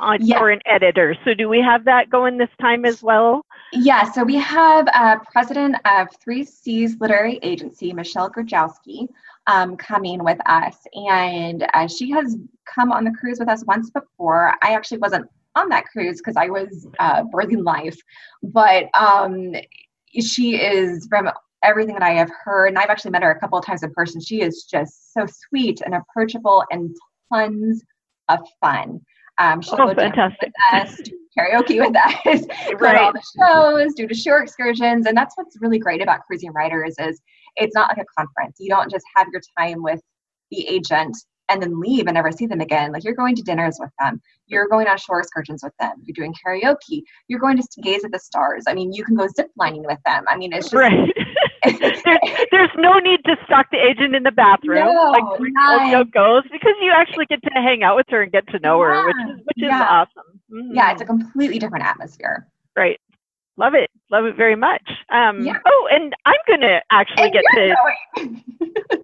on, 0.00 0.24
yeah. 0.24 0.38
or 0.38 0.50
an 0.50 0.60
editor. 0.66 1.16
So 1.24 1.34
do 1.34 1.48
we 1.48 1.60
have 1.60 1.84
that 1.86 2.10
going 2.10 2.38
this 2.38 2.50
time 2.60 2.84
as 2.84 3.02
well? 3.02 3.42
Yeah, 3.72 4.10
so 4.10 4.22
we 4.22 4.36
have 4.36 4.86
uh, 4.94 5.16
president 5.32 5.76
of 5.84 6.08
Three 6.22 6.44
Seas 6.44 6.96
Literary 7.00 7.38
Agency, 7.42 7.92
Michelle 7.92 8.30
Grajkowski, 8.30 9.08
um, 9.46 9.76
coming 9.76 10.22
with 10.22 10.38
us. 10.46 10.76
And 10.94 11.66
uh, 11.74 11.88
she 11.88 12.10
has 12.10 12.36
come 12.72 12.92
on 12.92 13.04
the 13.04 13.10
cruise 13.10 13.38
with 13.40 13.48
us 13.48 13.64
once 13.64 13.90
before. 13.90 14.54
I 14.62 14.74
actually 14.74 14.98
wasn't 14.98 15.28
on 15.58 15.68
that 15.70 15.84
cruise 15.86 16.18
because 16.18 16.36
I 16.36 16.46
was 16.46 16.86
uh, 16.98 17.24
birthing 17.24 17.64
life. 17.64 17.98
But 18.42 18.86
um, 18.98 19.54
she 20.20 20.56
is 20.56 21.06
from 21.08 21.30
everything 21.64 21.94
that 21.94 22.02
I 22.02 22.12
have 22.12 22.30
heard, 22.44 22.68
and 22.68 22.78
I've 22.78 22.90
actually 22.90 23.10
met 23.10 23.22
her 23.22 23.30
a 23.30 23.40
couple 23.40 23.58
of 23.58 23.64
times 23.64 23.82
in 23.82 23.92
person. 23.92 24.20
She 24.20 24.40
is 24.40 24.64
just 24.70 25.12
so 25.12 25.26
sweet 25.48 25.80
and 25.84 25.94
approachable 25.94 26.64
and 26.70 26.94
tons 27.32 27.82
of 28.28 28.40
fun. 28.60 29.00
Um, 29.38 29.60
she'll 29.60 29.80
oh, 29.80 29.88
go 29.88 29.94
fantastic. 29.94 30.52
with 30.72 30.82
us, 30.82 30.96
do 31.04 31.12
karaoke 31.38 31.78
with 31.78 31.96
us, 31.96 32.44
right. 32.80 32.96
all 32.96 33.12
the 33.12 33.22
shows, 33.38 33.94
do 33.94 34.08
the 34.08 34.14
shore 34.14 34.42
excursions, 34.42 35.06
and 35.06 35.16
that's 35.16 35.36
what's 35.36 35.56
really 35.60 35.78
great 35.78 36.02
about 36.02 36.20
cruising 36.26 36.52
writers 36.52 36.96
is 36.98 37.20
it's 37.56 37.74
not 37.74 37.88
like 37.88 38.04
a 38.04 38.20
conference. 38.20 38.56
You 38.58 38.68
don't 38.68 38.90
just 38.90 39.04
have 39.16 39.28
your 39.32 39.40
time 39.56 39.82
with 39.82 40.00
the 40.50 40.66
agent 40.66 41.16
and 41.48 41.62
then 41.62 41.80
leave 41.80 42.06
and 42.06 42.14
never 42.14 42.30
see 42.30 42.46
them 42.46 42.60
again. 42.60 42.92
Like 42.92 43.04
you're 43.04 43.14
going 43.14 43.34
to 43.36 43.42
dinners 43.42 43.78
with 43.80 43.90
them, 43.98 44.20
you're 44.46 44.68
going 44.68 44.86
on 44.86 44.98
shore 44.98 45.20
excursions 45.20 45.62
with 45.62 45.72
them, 45.78 45.92
you're 46.04 46.14
doing 46.14 46.34
karaoke, 46.34 47.02
you're 47.28 47.40
going 47.40 47.56
to 47.56 47.66
gaze 47.82 48.04
at 48.04 48.12
the 48.12 48.18
stars. 48.18 48.64
I 48.66 48.74
mean, 48.74 48.92
you 48.92 49.04
can 49.04 49.16
go 49.16 49.26
zip 49.36 49.50
lining 49.56 49.84
with 49.84 49.98
them. 50.04 50.24
I 50.28 50.36
mean, 50.36 50.52
it's 50.52 50.70
just 50.70 50.74
right. 50.74 51.08
there's, 51.64 52.02
there's 52.50 52.70
no 52.76 52.98
need 52.98 53.24
to 53.24 53.36
stalk 53.44 53.66
the 53.70 53.78
agent 53.78 54.14
in 54.14 54.22
the 54.22 54.30
bathroom 54.30 54.84
no, 54.84 55.10
like 55.10 56.12
goes 56.12 56.42
because 56.52 56.74
you 56.80 56.92
actually 56.92 57.26
get 57.26 57.42
to 57.42 57.50
hang 57.50 57.82
out 57.82 57.96
with 57.96 58.06
her 58.10 58.22
and 58.22 58.32
get 58.32 58.46
to 58.48 58.58
know 58.60 58.82
yeah, 58.82 58.88
her, 58.88 59.06
which 59.06 59.16
is 59.16 59.44
which 59.44 59.56
yeah. 59.56 59.76
is 59.76 59.86
awesome. 59.88 60.40
Mm-hmm. 60.52 60.74
Yeah, 60.74 60.92
it's 60.92 61.02
a 61.02 61.04
completely 61.04 61.58
different 61.58 61.84
atmosphere. 61.84 62.46
Right. 62.76 63.00
Love 63.58 63.74
it. 63.74 63.90
Love 64.10 64.24
it 64.24 64.36
very 64.36 64.54
much. 64.54 64.88
Um, 65.12 65.44
yeah. 65.44 65.54
Oh, 65.66 65.88
and 65.90 66.14
I'm 66.24 66.38
gonna 66.46 66.80
actually 66.92 67.24
and 67.24 67.32
get 67.32 67.42
to. 67.54 67.74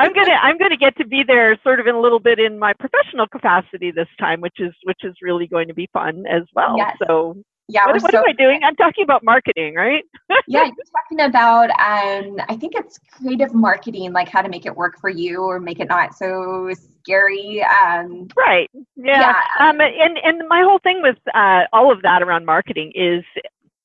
I'm 0.01 0.13
gonna 0.15 0.39
I'm 0.41 0.57
gonna 0.59 0.77
get 0.77 0.97
to 0.99 1.07
be 1.07 1.25
there, 1.27 1.59
sort 1.65 1.81
of 1.81 1.89
in 1.89 1.95
a 1.97 2.01
little 2.01 2.21
bit 2.21 2.39
in 2.39 2.57
my 2.57 2.73
professional 2.73 3.27
capacity 3.27 3.91
this 3.91 4.07
time, 4.19 4.41
which 4.41 4.61
is 4.61 4.73
which 4.85 5.03
is 5.03 5.15
really 5.21 5.49
going 5.49 5.67
to 5.67 5.75
be 5.75 5.89
fun 5.93 6.25
as 6.31 6.43
well. 6.55 6.77
Yes. 6.79 6.97
So 7.07 7.37
yeah, 7.67 7.87
what, 7.87 8.01
what 8.01 8.13
so 8.13 8.19
am 8.19 8.25
I 8.29 8.33
doing? 8.33 8.63
I'm 8.63 8.77
talking 8.77 9.03
about 9.03 9.25
marketing, 9.25 9.75
right? 9.75 10.05
yeah, 10.47 10.65
you're 10.65 10.75
talking 10.93 11.21
about 11.21 11.71
um, 11.71 12.37
I 12.49 12.57
think 12.57 12.75
it's 12.77 12.99
creative 12.99 13.55
marketing, 13.55 14.13
like 14.13 14.29
how 14.29 14.41
to 14.41 14.49
make 14.49 14.67
it 14.67 14.77
work 14.77 15.01
for 15.01 15.11
you 15.11 15.43
or 15.43 15.59
make 15.59 15.81
it 15.81 15.89
not 15.89 16.15
so 16.15 16.71
scary. 17.03 17.65
Um, 17.65 18.29
right. 18.37 18.71
Yeah. 18.95 19.35
yeah. 19.59 19.69
Um, 19.69 19.81
and 19.81 20.19
and 20.23 20.49
my 20.49 20.63
whole 20.63 20.79
thing 20.79 21.01
with 21.03 21.17
uh, 21.35 21.63
all 21.73 21.91
of 21.91 22.03
that 22.03 22.23
around 22.23 22.45
marketing 22.45 22.93
is 22.95 23.25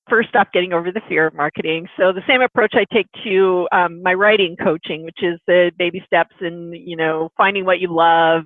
first 0.09 0.35
off 0.35 0.47
getting 0.53 0.73
over 0.73 0.91
the 0.91 1.01
fear 1.07 1.27
of 1.27 1.33
marketing. 1.33 1.87
So 1.97 2.11
the 2.11 2.23
same 2.27 2.41
approach 2.41 2.73
I 2.75 2.85
take 2.91 3.07
to 3.23 3.67
um, 3.71 4.01
my 4.01 4.13
writing 4.13 4.55
coaching, 4.55 5.03
which 5.03 5.21
is 5.21 5.39
the 5.47 5.71
baby 5.77 6.03
steps 6.05 6.35
and 6.41 6.75
you 6.75 6.95
know 6.95 7.29
finding 7.37 7.65
what 7.65 7.79
you 7.79 7.93
love, 7.93 8.43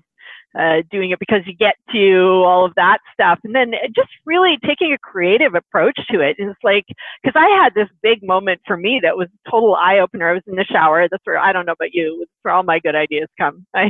uh, 0.57 0.83
doing 0.91 1.11
it 1.11 1.19
because 1.19 1.41
you 1.45 1.55
get 1.55 1.75
to 1.93 2.43
all 2.45 2.65
of 2.65 2.73
that 2.75 2.99
stuff. 3.13 3.39
And 3.43 3.55
then 3.55 3.73
just 3.95 4.09
really 4.25 4.57
taking 4.65 4.93
a 4.93 4.97
creative 4.97 5.55
approach 5.55 5.99
to 6.11 6.19
it. 6.21 6.37
And 6.39 6.49
it's 6.49 6.63
like 6.63 6.85
because 7.23 7.39
i 7.39 7.47
had 7.63 7.73
this 7.73 7.89
big 8.01 8.23
moment 8.23 8.61
for 8.67 8.77
me 8.77 8.99
that 9.03 9.17
was 9.17 9.27
total 9.49 9.75
eye-opener. 9.75 10.29
I 10.29 10.33
was 10.33 10.43
in 10.47 10.55
the 10.55 10.65
shower. 10.65 11.07
That's 11.09 11.25
where 11.25 11.39
i 11.39 11.51
don't 11.51 11.65
know 11.65 11.73
about 11.73 11.93
you 11.93 12.25
where 12.43 12.53
all 12.53 12.63
my 12.63 12.79
good 12.79 12.95
ideas 12.95 13.27
come. 13.39 13.65
I, 13.75 13.89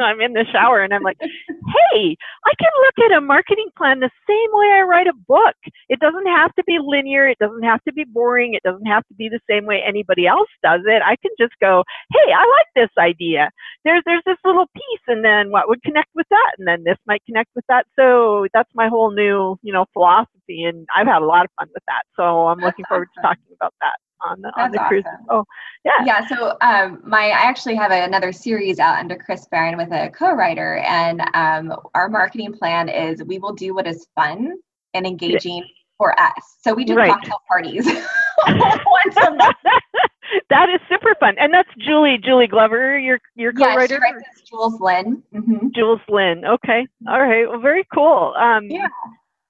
i'm 0.00 0.20
in 0.20 0.32
the 0.32 0.44
shower 0.52 0.82
and 0.82 0.92
i'm 0.94 1.02
like 1.02 1.18
hey 1.20 2.16
i 2.46 2.52
can 2.58 2.70
look 2.84 3.10
at 3.10 3.16
a 3.16 3.20
marketing 3.20 3.68
plan 3.76 4.00
the 4.00 4.10
same 4.28 4.50
way 4.52 4.66
i 4.78 4.82
write 4.82 5.06
a 5.06 5.12
book. 5.28 5.56
It 5.88 6.00
doesn't 6.00 6.26
have 6.26 6.54
to 6.54 6.64
be 6.64 6.78
linear. 6.80 7.28
It 7.28 7.38
doesn't 7.38 7.62
have 7.62 7.82
to 7.84 7.92
be 7.92 8.04
boring. 8.04 8.54
It 8.54 8.62
doesn't 8.62 8.86
have 8.86 9.06
to 9.08 9.14
be 9.14 9.28
the 9.28 9.40
same 9.48 9.66
way 9.66 9.82
anybody 9.86 10.26
else 10.26 10.48
does 10.62 10.80
it. 10.86 11.02
I 11.04 11.16
can 11.16 11.30
just 11.38 11.54
go 11.60 11.84
hey 12.12 12.32
i 12.32 12.40
like 12.40 12.70
this 12.74 12.90
idea 12.98 13.50
there's 13.84 14.02
there's 14.06 14.22
this 14.26 14.38
little 14.44 14.66
piece 14.74 15.04
and 15.08 15.24
then 15.24 15.50
what 15.50 15.68
would 15.68 15.82
connect 15.82 16.08
with 16.14 16.26
that? 16.30 16.52
And 16.58 16.66
then 16.66 16.84
this 16.84 16.98
might 17.06 17.24
connect 17.26 17.50
with 17.54 17.64
that. 17.68 17.86
So 17.96 18.46
that's 18.54 18.70
my 18.74 18.88
whole 18.88 19.10
new 19.12 19.56
you 19.62 19.72
know 19.72 19.86
philosophy 19.92 20.64
and 20.64 20.86
i've 20.96 21.06
had 21.06 21.22
a 21.22 21.26
lot 21.26 21.44
of 21.44 21.50
fun 21.58 21.68
with 21.72 21.84
that. 21.86 22.02
So 22.16 22.48
i'm 22.48 22.60
looking 22.60 22.84
forward 22.88 23.08
to 23.14 23.22
talking 23.22 23.52
about 23.54 23.74
that 23.80 23.96
on 24.28 24.40
the, 24.40 24.52
on 24.60 24.70
the 24.70 24.80
awesome. 24.80 25.26
oh 25.30 25.44
yeah 25.84 25.92
yeah 26.04 26.26
so 26.26 26.56
um 26.60 27.00
my 27.04 27.26
i 27.26 27.48
actually 27.48 27.74
have 27.74 27.90
a, 27.90 28.04
another 28.04 28.32
series 28.32 28.78
out 28.78 28.98
under 28.98 29.16
Kris 29.16 29.46
Faryn 29.52 29.76
with 29.76 29.92
a 29.92 30.10
co-writer 30.10 30.76
and 30.78 31.20
um 31.34 31.72
our 31.94 32.08
marketing 32.08 32.52
plan 32.52 32.88
is 32.88 33.22
we 33.24 33.38
will 33.38 33.54
do 33.54 33.74
what 33.74 33.86
is 33.86 34.06
fun 34.14 34.52
and 34.94 35.06
engaging 35.06 35.58
yeah. 35.58 35.64
for 35.98 36.18
us 36.20 36.56
so 36.62 36.72
we 36.74 36.84
do 36.84 36.94
right. 36.94 37.10
cocktail 37.10 37.40
parties 37.48 37.86
once 38.46 39.16
a 39.26 39.34
month 39.34 39.56
that 40.50 40.68
is 40.68 40.80
super 40.88 41.14
fun. 41.20 41.34
And 41.38 41.52
that's 41.52 41.68
Julie, 41.78 42.18
Julie 42.22 42.46
Glover, 42.46 42.98
your 42.98 43.20
your 43.34 43.52
co-writer. 43.52 44.00
Yeah, 44.02 44.18
she 44.36 44.44
Jules 44.46 44.80
Lynn. 44.80 45.22
Mm-hmm. 45.34 45.68
Jules 45.74 46.00
Lynn. 46.08 46.44
Okay. 46.44 46.86
All 47.08 47.20
right. 47.20 47.48
Well, 47.48 47.60
very 47.60 47.86
cool. 47.92 48.34
Um, 48.36 48.66
yeah. 48.70 48.88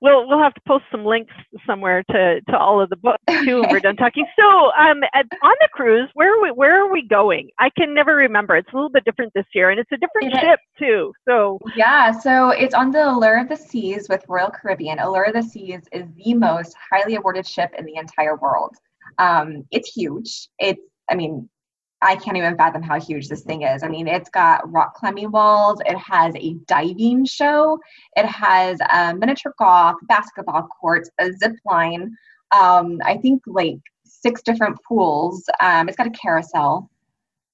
We'll 0.04 0.28
we'll 0.28 0.38
have 0.38 0.52
to 0.52 0.60
post 0.68 0.84
some 0.92 1.06
links 1.06 1.32
somewhere 1.66 2.04
to, 2.10 2.40
to 2.50 2.58
all 2.58 2.78
of 2.78 2.90
the 2.90 2.96
books 2.96 3.24
too 3.42 3.62
when 3.62 3.70
we're 3.70 3.80
done 3.80 3.96
talking. 3.96 4.26
So 4.38 4.70
um, 4.78 5.02
at, 5.14 5.24
on 5.42 5.54
the 5.62 5.68
cruise, 5.72 6.10
where 6.12 6.38
are 6.38 6.42
we 6.42 6.50
where 6.50 6.84
are 6.84 6.92
we 6.92 7.08
going? 7.08 7.48
I 7.58 7.70
can 7.70 7.94
never 7.94 8.14
remember. 8.14 8.54
It's 8.54 8.68
a 8.70 8.76
little 8.76 8.90
bit 8.90 9.06
different 9.06 9.32
this 9.34 9.46
year, 9.54 9.70
and 9.70 9.80
it's 9.80 9.90
a 9.92 9.96
different 9.96 10.34
it 10.34 10.40
ship 10.40 10.60
is. 10.60 10.78
too. 10.78 11.12
So 11.26 11.58
yeah, 11.74 12.12
so 12.12 12.50
it's 12.50 12.74
on 12.74 12.90
the 12.90 13.08
Allure 13.08 13.40
of 13.40 13.48
the 13.48 13.56
Seas 13.56 14.06
with 14.10 14.22
Royal 14.28 14.50
Caribbean. 14.50 14.98
Allure 14.98 15.24
of 15.24 15.32
the 15.32 15.42
Seas 15.42 15.80
is 15.90 16.04
the 16.22 16.34
most 16.34 16.76
highly 16.90 17.14
awarded 17.14 17.46
ship 17.46 17.70
in 17.78 17.86
the 17.86 17.96
entire 17.96 18.36
world. 18.36 18.76
Um, 19.18 19.64
it's 19.70 19.90
huge. 19.90 20.48
It's, 20.58 20.82
I 21.10 21.14
mean, 21.14 21.48
I 22.04 22.16
can't 22.16 22.36
even 22.36 22.56
fathom 22.56 22.82
how 22.82 23.00
huge 23.00 23.28
this 23.28 23.42
thing 23.42 23.62
is. 23.62 23.82
I 23.82 23.88
mean, 23.88 24.06
it's 24.06 24.28
got 24.30 24.70
rock 24.70 24.94
climbing 24.94 25.30
walls, 25.30 25.80
it 25.86 25.96
has 25.96 26.34
a 26.36 26.54
diving 26.66 27.24
show, 27.24 27.78
it 28.16 28.26
has 28.26 28.78
a 28.92 29.14
miniature 29.14 29.54
golf, 29.58 29.96
basketball 30.06 30.68
courts, 30.80 31.10
a 31.18 31.32
zip 31.32 31.56
line, 31.64 32.14
um, 32.52 32.98
I 33.04 33.16
think 33.16 33.42
like 33.46 33.78
six 34.04 34.42
different 34.42 34.78
pools. 34.86 35.44
Um, 35.60 35.88
it's 35.88 35.96
got 35.96 36.06
a 36.06 36.10
carousel. 36.10 36.90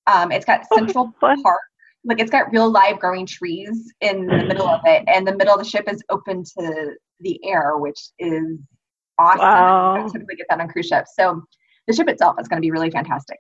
Um, 0.07 0.33
it's 0.33 0.45
got 0.45 0.63
oh, 0.71 0.77
Central 0.77 1.13
oh, 1.23 1.35
Park. 1.43 1.61
Like 2.05 2.21
it's 2.21 2.31
got 2.31 2.51
real 2.51 2.71
live 2.71 2.99
growing 2.99 3.27
trees 3.27 3.93
in 4.01 4.27
the 4.27 4.45
middle 4.45 4.67
of 4.67 4.81
it, 4.87 5.05
and 5.07 5.27
the 5.27 5.37
middle 5.37 5.53
of 5.53 5.59
the 5.59 5.69
ship 5.69 5.85
is 5.87 6.03
open 6.09 6.43
to 6.59 6.95
the 7.21 7.39
air, 7.45 7.77
which 7.77 8.01
is 8.19 8.59
awesome. 9.19 9.41
Wow. 9.41 9.97
I 9.97 10.09
typically 10.09 10.37
get 10.37 10.47
that 10.49 10.61
on 10.61 10.69
cruise 10.69 10.87
ships. 10.87 11.13
So 11.15 11.43
the 11.87 11.93
ship 11.93 12.09
itself 12.09 12.37
is 12.41 12.49
going 12.49 12.57
to 12.57 12.65
be 12.65 12.71
really 12.71 12.91
fantastic. 12.91 13.37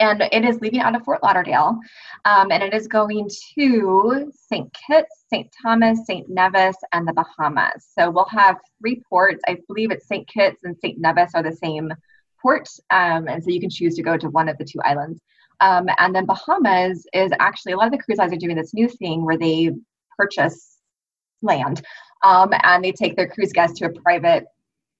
And 0.00 0.22
it 0.32 0.44
is 0.44 0.60
leaving 0.60 0.80
out 0.80 0.94
of 0.94 1.02
Fort 1.04 1.22
Lauderdale, 1.22 1.78
um, 2.24 2.50
and 2.50 2.62
it 2.62 2.74
is 2.74 2.86
going 2.86 3.28
to 3.54 4.32
St. 4.34 4.70
Kitts, 4.72 5.24
St. 5.28 5.48
Thomas, 5.62 6.06
St. 6.06 6.28
Nevis, 6.28 6.76
and 6.92 7.06
the 7.06 7.12
Bahamas. 7.12 7.88
So 7.98 8.10
we'll 8.10 8.26
have 8.26 8.56
three 8.80 9.02
ports. 9.08 9.42
I 9.48 9.58
believe 9.68 9.90
it's 9.90 10.06
St. 10.06 10.26
Kitts 10.28 10.64
and 10.64 10.76
St. 10.78 10.98
Nevis 10.98 11.34
are 11.34 11.42
the 11.42 11.56
same 11.56 11.92
port, 12.40 12.68
um, 12.90 13.28
and 13.28 13.42
so 13.42 13.50
you 13.50 13.60
can 13.60 13.70
choose 13.70 13.94
to 13.96 14.02
go 14.02 14.16
to 14.16 14.28
one 14.28 14.48
of 14.48 14.58
the 14.58 14.64
two 14.64 14.80
islands. 14.82 15.20
Um, 15.60 15.86
and 15.98 16.14
then 16.14 16.26
Bahamas 16.26 17.06
is 17.12 17.30
actually 17.38 17.72
a 17.72 17.76
lot 17.76 17.86
of 17.86 17.92
the 17.92 17.98
cruise 17.98 18.18
lines 18.18 18.32
are 18.32 18.36
doing 18.36 18.56
this 18.56 18.74
new 18.74 18.88
thing 18.88 19.24
where 19.24 19.38
they 19.38 19.70
purchase 20.18 20.78
land 21.40 21.82
um, 22.24 22.52
and 22.62 22.84
they 22.84 22.92
take 22.92 23.16
their 23.16 23.28
cruise 23.28 23.52
guests 23.52 23.78
to 23.78 23.86
a 23.86 23.90
private 23.90 24.44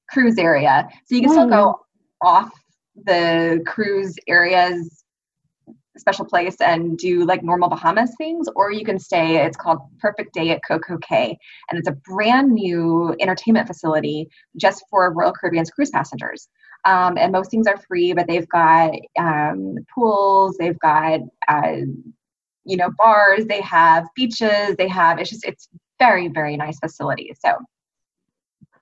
cruise 0.09 0.39
area. 0.39 0.89
So 1.07 1.15
you 1.17 1.23
can 1.23 1.31
still 1.31 1.49
go 1.49 1.81
off 2.21 2.53
the 2.95 3.63
cruise 3.67 4.17
areas 4.29 5.03
special 5.99 6.25
place 6.25 6.57
and 6.61 6.97
do 6.97 7.25
like 7.25 7.43
normal 7.43 7.69
Bahamas 7.69 8.15
things, 8.17 8.49
or 8.57 8.73
you 8.73 8.85
can 8.85 8.99
stay. 8.99 9.45
It's 9.45 9.57
called 9.57 9.81
Perfect 9.99 10.35
Day 10.35 10.51
at 10.51 10.61
Coco 10.67 10.99
Cay, 10.99 11.37
and 11.71 11.79
it's 11.79 11.89
a 11.89 11.93
brand 11.93 12.53
new 12.53 13.15
entertainment 13.21 13.67
facility 13.67 14.29
just 14.57 14.85
for 14.91 15.13
Royal 15.13 15.33
Caribbean's 15.33 15.71
cruise 15.71 15.91
passengers. 15.91 16.49
Um, 16.85 17.17
and 17.17 17.31
most 17.31 17.51
things 17.51 17.67
are 17.67 17.77
free, 17.77 18.13
but 18.13 18.27
they've 18.27 18.49
got 18.49 18.93
um, 19.19 19.77
pools, 19.95 20.57
they've 20.59 20.79
got 20.81 21.21
uh, 21.49 21.77
you 22.65 22.77
know 22.77 22.91
bars, 22.99 23.45
they 23.47 23.61
have 23.61 24.07
beaches, 24.17 24.77
they 24.77 24.89
have. 24.89 25.19
It's 25.19 25.31
just 25.31 25.45
it's 25.45 25.69
very 25.99 26.29
very 26.29 26.57
nice 26.57 26.79
facility. 26.79 27.33
So. 27.39 27.57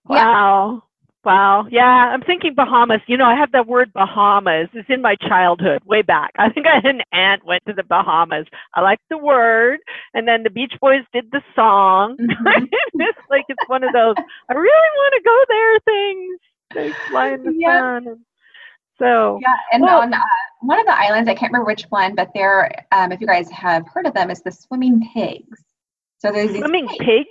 Wow. 0.07 0.83
Wow. 1.23 1.67
Yeah, 1.71 1.85
I'm 1.85 2.23
thinking 2.23 2.55
Bahamas. 2.55 3.03
You 3.07 3.19
know, 3.19 3.27
I 3.27 3.35
have 3.35 3.53
that 3.53 3.67
word 3.67 3.93
Bahamas. 3.93 4.69
It's 4.73 4.89
in 4.89 5.03
my 5.03 5.17
childhood, 5.17 5.83
way 5.85 6.01
back. 6.01 6.31
I 6.39 6.49
think 6.49 6.67
I 6.67 6.75
had 6.83 6.87
an 6.87 7.03
aunt 7.13 7.45
went 7.45 7.63
to 7.67 7.75
the 7.75 7.83
Bahamas. 7.83 8.47
I 8.75 8.81
like 8.81 9.01
the 9.11 9.19
word, 9.19 9.81
and 10.15 10.27
then 10.27 10.43
the 10.43 10.51
Beach 10.51 10.73
Boys 10.81 11.05
did 11.13 11.31
the 11.31 11.43
song. 11.55 12.17
Mm-hmm. 12.41 12.65
it's 13.01 13.19
like 13.29 13.45
it's 13.49 13.69
one 13.69 13.85
of 13.85 13.93
those 13.93 14.15
I 14.49 14.55
really 14.55 14.71
want 14.97 15.15
to 15.15 15.23
go 15.25 15.45
there 15.49 15.81
things. 15.81 16.41
They 16.75 17.11
fly 17.11 17.29
in 17.35 17.45
the 17.45 17.55
yeah. 17.55 17.81
sun. 17.81 18.07
And 18.09 18.21
so 18.99 19.39
yeah, 19.43 19.55
and 19.73 19.83
well, 19.83 20.01
on 20.01 20.13
uh, 20.13 20.21
one 20.61 20.81
of 20.81 20.87
the 20.87 20.99
islands, 20.99 21.29
I 21.29 21.35
can't 21.35 21.53
remember 21.53 21.67
which 21.67 21.85
one, 21.91 22.15
but 22.15 22.31
there, 22.35 22.71
um, 22.93 23.13
if 23.13 23.21
you 23.21 23.27
guys 23.27 23.51
have 23.51 23.87
heard 23.89 24.07
of 24.07 24.15
them, 24.15 24.31
is 24.31 24.43
the 24.43 24.53
swimming 24.53 25.09
pigs. 25.15 25.63
So 26.19 26.33
there's 26.33 26.51
swimming 26.51 26.89
pigs. 26.99 27.29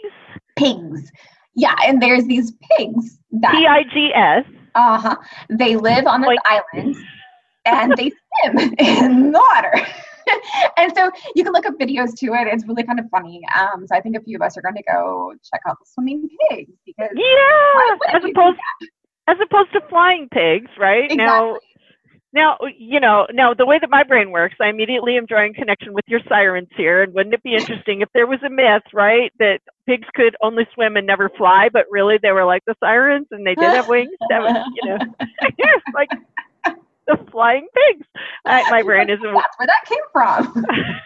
Pigs. 0.56 1.12
Yeah, 1.60 1.76
and 1.86 2.02
there's 2.02 2.26
these 2.26 2.54
pigs 2.72 3.20
that 3.42 3.52
P 3.52 3.68
I 3.68 3.84
G 3.84 4.12
S. 4.16 4.46
Uh 4.76 4.98
huh. 4.98 5.16
They 5.50 5.76
live 5.76 6.08
on 6.08 6.22
this 6.22 6.38
island 6.46 6.96
and 7.66 7.94
they 7.98 8.12
swim 8.12 8.74
in 8.80 9.32
the 9.32 9.40
water. 9.40 9.86
and 10.78 10.94
so 10.96 11.12
you 11.36 11.44
can 11.44 11.52
look 11.52 11.66
up 11.66 11.74
videos 11.78 12.16
to 12.20 12.28
it. 12.28 12.48
It's 12.48 12.66
really 12.66 12.84
kind 12.84 13.00
of 13.00 13.06
funny. 13.10 13.42
Um, 13.58 13.86
so 13.88 13.96
I 13.96 14.00
think 14.00 14.16
a 14.16 14.22
few 14.22 14.38
of 14.38 14.42
us 14.42 14.58
are 14.58 14.62
going 14.62 14.76
to 14.76 14.84
go 14.84 15.34
check 15.52 15.62
out 15.68 15.78
the 15.80 15.86
swimming 15.86 16.30
pigs 16.50 16.72
because 16.86 17.10
yeah, 17.14 18.16
as 18.16 18.24
opposed 18.24 18.60
as 19.28 19.38
opposed 19.44 19.74
to 19.74 19.82
flying 19.90 20.30
pigs, 20.32 20.72
right? 20.80 21.12
Exactly. 21.12 21.18
Now 21.18 21.58
now, 22.34 22.58
you 22.78 23.00
know, 23.00 23.26
now 23.34 23.54
the 23.54 23.66
way 23.66 23.80
that 23.80 23.90
my 23.90 24.04
brain 24.04 24.32
works, 24.32 24.56
I 24.62 24.70
immediately 24.70 25.18
am 25.18 25.26
drawing 25.26 25.54
connection 25.54 25.94
with 25.94 26.06
your 26.08 26.20
sirens 26.28 26.70
here. 26.76 27.04
And 27.04 27.14
wouldn't 27.14 27.34
it 27.34 27.44
be 27.44 27.56
interesting 27.56 28.02
if 28.02 28.10
there 28.14 28.28
was 28.28 28.40
a 28.46 28.50
myth, 28.50 28.84
right, 28.94 29.32
that 29.40 29.60
pigs 29.88 30.08
could 30.14 30.36
only 30.42 30.68
swim 30.74 30.96
and 30.96 31.08
never 31.08 31.30
fly, 31.30 31.70
but 31.72 31.86
really 31.90 32.18
they 32.22 32.32
were 32.32 32.46
like 32.46 32.64
the 32.66 32.76
sirens 32.80 33.28
and 33.32 33.46
they 33.46 33.56
did 33.56 33.74
have 33.74 33.88
wings? 33.88 34.12
That 34.30 34.42
was, 34.42 34.56
you 34.76 34.90
know, 34.90 34.98
like 35.94 36.10
the 37.08 37.18
flying 37.32 37.68
pigs. 37.74 38.08
I, 38.46 38.70
my 38.70 38.84
brain 38.84 39.10
is 39.10 39.20
a, 39.20 39.34
that's 39.34 39.58
where 39.58 39.68
that 39.68 39.86
came 39.86 39.98
from. 40.14 40.66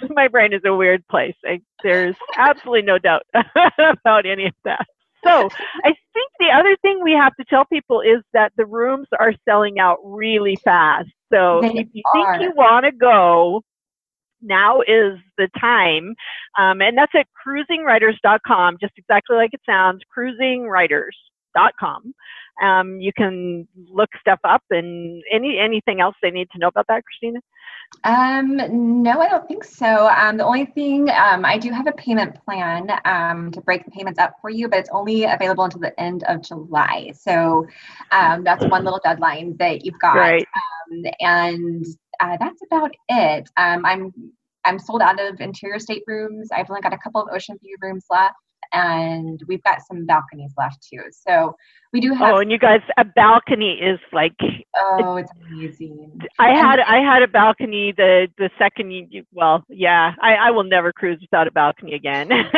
my 0.15 0.27
brain 0.27 0.51
is 0.51 0.62
a 0.65 0.75
weird 0.75 1.08
place. 1.08 1.36
I, 1.46 1.62
there's 1.84 2.15
absolutely 2.38 2.82
no 2.82 2.98
doubt 2.98 3.24
about 3.80 4.25
any 4.25 4.48
of 4.48 4.53
that 4.65 4.86
so 5.24 5.50
I 5.84 5.94
the 6.43 6.51
other 6.51 6.75
thing 6.81 7.00
we 7.01 7.13
have 7.13 7.35
to 7.35 7.45
tell 7.45 7.65
people 7.65 8.01
is 8.01 8.21
that 8.33 8.51
the 8.57 8.65
rooms 8.65 9.07
are 9.19 9.33
selling 9.47 9.79
out 9.79 10.00
really 10.03 10.57
fast. 10.63 11.09
So 11.31 11.62
they 11.62 11.69
if 11.69 11.88
you 11.93 12.03
are. 12.13 12.38
think 12.38 12.43
you 12.43 12.53
want 12.55 12.85
to 12.85 12.91
go, 12.91 13.61
now 14.41 14.81
is 14.81 15.18
the 15.37 15.48
time. 15.59 16.15
Um, 16.59 16.81
and 16.81 16.98
that's 16.98 17.13
at 17.15 17.27
cruisingwriters.com, 17.48 18.77
just 18.81 18.94
exactly 18.98 19.37
like 19.37 19.53
it 19.53 19.61
sounds, 19.65 20.01
cruisingwriters.com. 20.15 22.13
Um, 22.61 23.00
you 23.00 23.11
can 23.18 23.68
look 23.89 24.09
stuff 24.20 24.39
up 24.44 24.61
and 24.70 25.24
any 25.31 25.57
anything 25.59 26.01
else 26.01 26.15
they 26.22 26.29
need 26.29 26.50
to 26.51 26.59
know 26.59 26.68
about 26.68 26.85
that, 26.87 27.03
Christina? 27.03 27.39
Um, 28.03 29.01
no, 29.01 29.22
I 29.22 29.29
don't 29.29 29.48
think 29.48 29.63
so. 29.63 30.07
Um, 30.09 30.37
the 30.37 30.46
only 30.46 30.65
thing 30.65 31.09
um, 31.09 31.46
I 31.46 31.57
do 31.57 31.72
have 31.72 31.87
a 31.87 31.93
payment 31.93 32.35
plan 32.43 32.87
um, 33.05 33.51
to 33.51 33.61
break 33.61 33.85
the 33.85 33.91
payments 33.91 34.19
up 34.19 34.33
for 34.41 34.50
you, 34.50 34.67
but 34.67 34.79
it's 34.79 34.89
only 34.91 35.24
available 35.24 35.63
until 35.63 35.79
the 35.79 35.98
end 36.00 36.24
of 36.24 36.41
July. 36.41 37.13
So 37.17 37.65
um, 38.11 38.43
that's 38.43 38.65
one 38.65 38.83
little 38.83 39.00
deadline 39.03 39.55
that 39.57 39.85
you've 39.85 40.00
got. 40.00 40.15
Right. 40.15 40.46
Um, 40.91 41.03
and 41.22 41.85
uh, 42.19 42.37
that's 42.39 42.61
about 42.63 42.91
it. 43.09 43.50
Um, 43.57 43.85
I'm 43.85 44.13
I'm 44.65 44.79
sold 44.79 45.01
out 45.01 45.19
of 45.19 45.41
interior 45.41 45.79
state 45.79 46.03
rooms. 46.07 46.50
I've 46.51 46.69
only 46.69 46.81
got 46.81 46.93
a 46.93 46.98
couple 46.98 47.22
of 47.22 47.29
ocean 47.33 47.57
view 47.61 47.75
rooms 47.81 48.05
left 48.09 48.35
and 48.74 49.42
we've 49.48 49.64
got 49.64 49.79
some 49.88 50.05
balconies 50.05 50.51
left 50.57 50.83
too. 50.83 51.03
So 51.12 51.55
we 51.94 52.01
do 52.01 52.14
have. 52.14 52.33
Oh, 52.33 52.40
and 52.40 52.51
you 52.51 52.57
guys, 52.57 52.81
a 52.98 53.05
balcony 53.05 53.74
is 53.74 54.00
like. 54.12 54.36
Oh, 54.75 55.16
it's 55.18 55.31
amazing. 55.48 56.20
I 56.40 56.50
had 56.50 56.79
I 56.79 56.98
had 56.98 57.22
a 57.22 57.27
balcony 57.27 57.94
the 57.96 58.27
the 58.38 58.50
second 58.57 58.92
you 58.92 59.24
well 59.31 59.64
yeah 59.70 60.14
I, 60.22 60.36
I 60.36 60.51
will 60.51 60.64
never 60.64 60.92
cruise 60.92 61.20
without 61.22 61.48
a 61.48 61.51
balcony 61.51 61.94
again. 61.94 62.29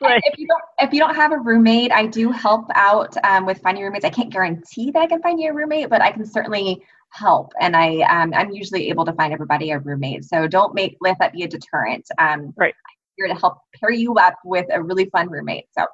like, 0.00 0.22
if 0.24 0.38
you 0.38 0.46
don't 0.46 0.62
if 0.78 0.92
you 0.92 1.00
don't 1.00 1.14
have 1.14 1.32
a 1.32 1.38
roommate, 1.38 1.92
I 1.92 2.06
do 2.06 2.30
help 2.30 2.66
out 2.74 3.16
um, 3.24 3.46
with 3.46 3.58
finding 3.62 3.84
roommates. 3.84 4.04
I 4.04 4.10
can't 4.10 4.30
guarantee 4.30 4.90
that 4.90 5.00
I 5.00 5.06
can 5.06 5.22
find 5.22 5.40
you 5.40 5.50
a 5.50 5.54
roommate, 5.54 5.88
but 5.88 6.02
I 6.02 6.12
can 6.12 6.26
certainly 6.26 6.82
help 7.14 7.52
and 7.60 7.76
i 7.76 8.00
um, 8.08 8.32
i'm 8.34 8.50
usually 8.52 8.88
able 8.88 9.04
to 9.04 9.12
find 9.12 9.34
everybody 9.34 9.70
a 9.70 9.78
roommate 9.78 10.24
so 10.24 10.48
don't 10.48 10.74
make 10.74 10.96
let 11.02 11.14
that 11.18 11.30
be 11.30 11.42
a 11.42 11.46
deterrent 11.46 12.08
um, 12.18 12.54
right 12.56 12.74
here 13.22 13.34
to 13.34 13.40
help 13.40 13.58
pair 13.74 13.90
you 13.90 14.14
up 14.14 14.34
with 14.44 14.66
a 14.72 14.82
really 14.82 15.08
fun 15.10 15.28
roommate. 15.28 15.66
So. 15.76 15.86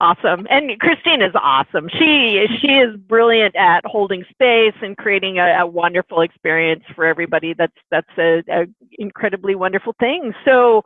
Awesome. 0.00 0.46
And 0.50 0.78
christine 0.80 1.22
is 1.22 1.32
awesome. 1.34 1.88
She 1.98 2.46
she 2.60 2.72
is 2.72 2.96
brilliant 2.96 3.54
at 3.54 3.82
holding 3.86 4.24
space 4.30 4.74
and 4.82 4.96
creating 4.96 5.38
a, 5.38 5.60
a 5.60 5.66
wonderful 5.66 6.20
experience 6.20 6.82
for 6.94 7.04
everybody. 7.04 7.54
That's 7.54 7.72
that's 7.90 8.10
a, 8.18 8.42
a, 8.50 8.66
incredibly 8.98 9.54
wonderful 9.54 9.94
thing. 10.00 10.32
So 10.44 10.82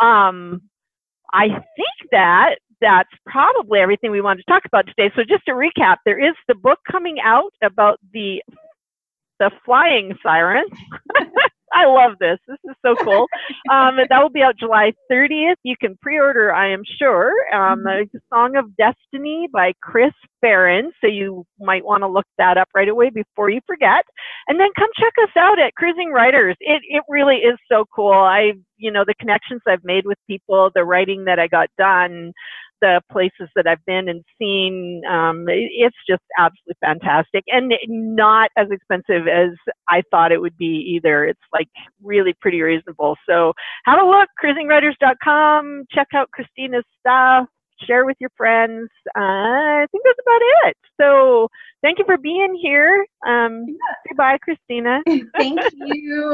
um 0.00 0.62
i 1.32 1.48
think 1.48 2.10
that 2.10 2.56
that's 2.80 3.10
probably 3.26 3.80
everything 3.80 4.10
we 4.10 4.20
wanted 4.20 4.44
to 4.46 4.52
talk 4.52 4.64
about 4.66 4.86
today. 4.86 5.12
So 5.16 5.22
just 5.28 5.44
to 5.46 5.52
recap 5.52 5.96
there 6.04 6.18
is 6.18 6.34
the 6.46 6.54
book 6.54 6.78
coming 6.90 7.18
out 7.20 7.52
about 7.62 7.98
the 8.12 8.40
the 9.40 9.50
flying 9.64 10.16
siren 10.22 10.64
I 11.74 11.86
love 11.86 12.12
this. 12.20 12.38
This 12.46 12.58
is 12.64 12.76
so 12.84 12.94
cool. 12.96 13.26
Um, 13.70 13.96
that 13.96 14.22
will 14.22 14.30
be 14.30 14.42
out 14.42 14.58
July 14.58 14.92
30th. 15.10 15.56
You 15.62 15.74
can 15.80 15.96
pre-order, 16.00 16.52
I 16.52 16.70
am 16.70 16.82
sure. 16.98 17.32
Um, 17.54 17.80
mm-hmm. 17.80 18.04
The 18.12 18.20
Song 18.32 18.56
of 18.56 18.76
Destiny 18.76 19.48
by 19.52 19.72
Kris 19.82 20.12
Faryn. 20.44 20.90
So 21.00 21.06
you 21.06 21.46
might 21.58 21.84
want 21.84 22.02
to 22.02 22.08
look 22.08 22.26
that 22.36 22.58
up 22.58 22.68
right 22.74 22.88
away 22.88 23.08
before 23.10 23.48
you 23.48 23.60
forget. 23.66 24.04
And 24.48 24.60
then 24.60 24.68
come 24.78 24.90
check 24.98 25.12
us 25.22 25.30
out 25.36 25.58
at 25.58 25.74
Cruising 25.74 26.10
Writers. 26.12 26.56
It 26.60 26.82
it 26.88 27.02
really 27.08 27.36
is 27.36 27.58
so 27.70 27.86
cool. 27.94 28.12
I 28.12 28.52
you 28.76 28.90
know 28.90 29.04
the 29.06 29.14
connections 29.14 29.62
I've 29.66 29.84
made 29.84 30.04
with 30.04 30.18
people, 30.26 30.70
the 30.74 30.84
writing 30.84 31.24
that 31.24 31.38
I 31.38 31.48
got 31.48 31.68
done 31.78 32.32
the 32.80 33.00
places 33.10 33.48
that 33.56 33.66
I've 33.66 33.84
been 33.86 34.08
and 34.08 34.24
seen, 34.38 35.02
um, 35.10 35.46
it's 35.48 35.96
just 36.08 36.22
absolutely 36.38 36.76
fantastic 36.80 37.44
and 37.48 37.72
not 37.88 38.50
as 38.56 38.68
expensive 38.70 39.26
as 39.28 39.50
I 39.88 40.02
thought 40.10 40.32
it 40.32 40.40
would 40.40 40.56
be 40.56 40.96
either. 40.96 41.24
It's 41.24 41.40
like 41.52 41.68
really 42.02 42.34
pretty 42.40 42.60
reasonable. 42.62 43.16
So 43.28 43.52
have 43.84 44.00
a 44.00 44.06
look, 44.06 44.28
cruisingwriters.com. 44.42 45.86
Check 45.90 46.08
out 46.14 46.30
Christina's 46.30 46.84
stuff. 47.00 47.48
Share 47.86 48.04
with 48.04 48.16
your 48.20 48.30
friends. 48.36 48.88
Uh, 49.16 49.20
I 49.20 49.86
think 49.90 50.04
that's 50.04 50.18
about 50.24 50.40
it. 50.68 50.76
So 51.00 51.48
thank 51.82 51.98
you 51.98 52.04
for 52.04 52.16
being 52.16 52.56
here. 52.60 53.04
Um, 53.26 53.66
yeah. 53.68 53.94
Goodbye, 54.08 54.38
Christina. 54.38 55.00
thank 55.06 55.60
you. 55.74 56.24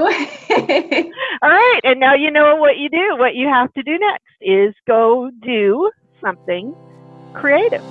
All 1.42 1.48
right. 1.48 1.80
And 1.82 1.98
now 1.98 2.14
you 2.14 2.30
know 2.30 2.56
what 2.56 2.76
you 2.76 2.90
do. 2.90 3.16
What 3.16 3.34
you 3.34 3.48
have 3.48 3.72
to 3.72 3.82
do 3.82 3.98
next 3.98 4.24
is 4.40 4.74
go 4.86 5.30
do 5.42 5.90
something 6.20 6.76
creative. 7.34 7.84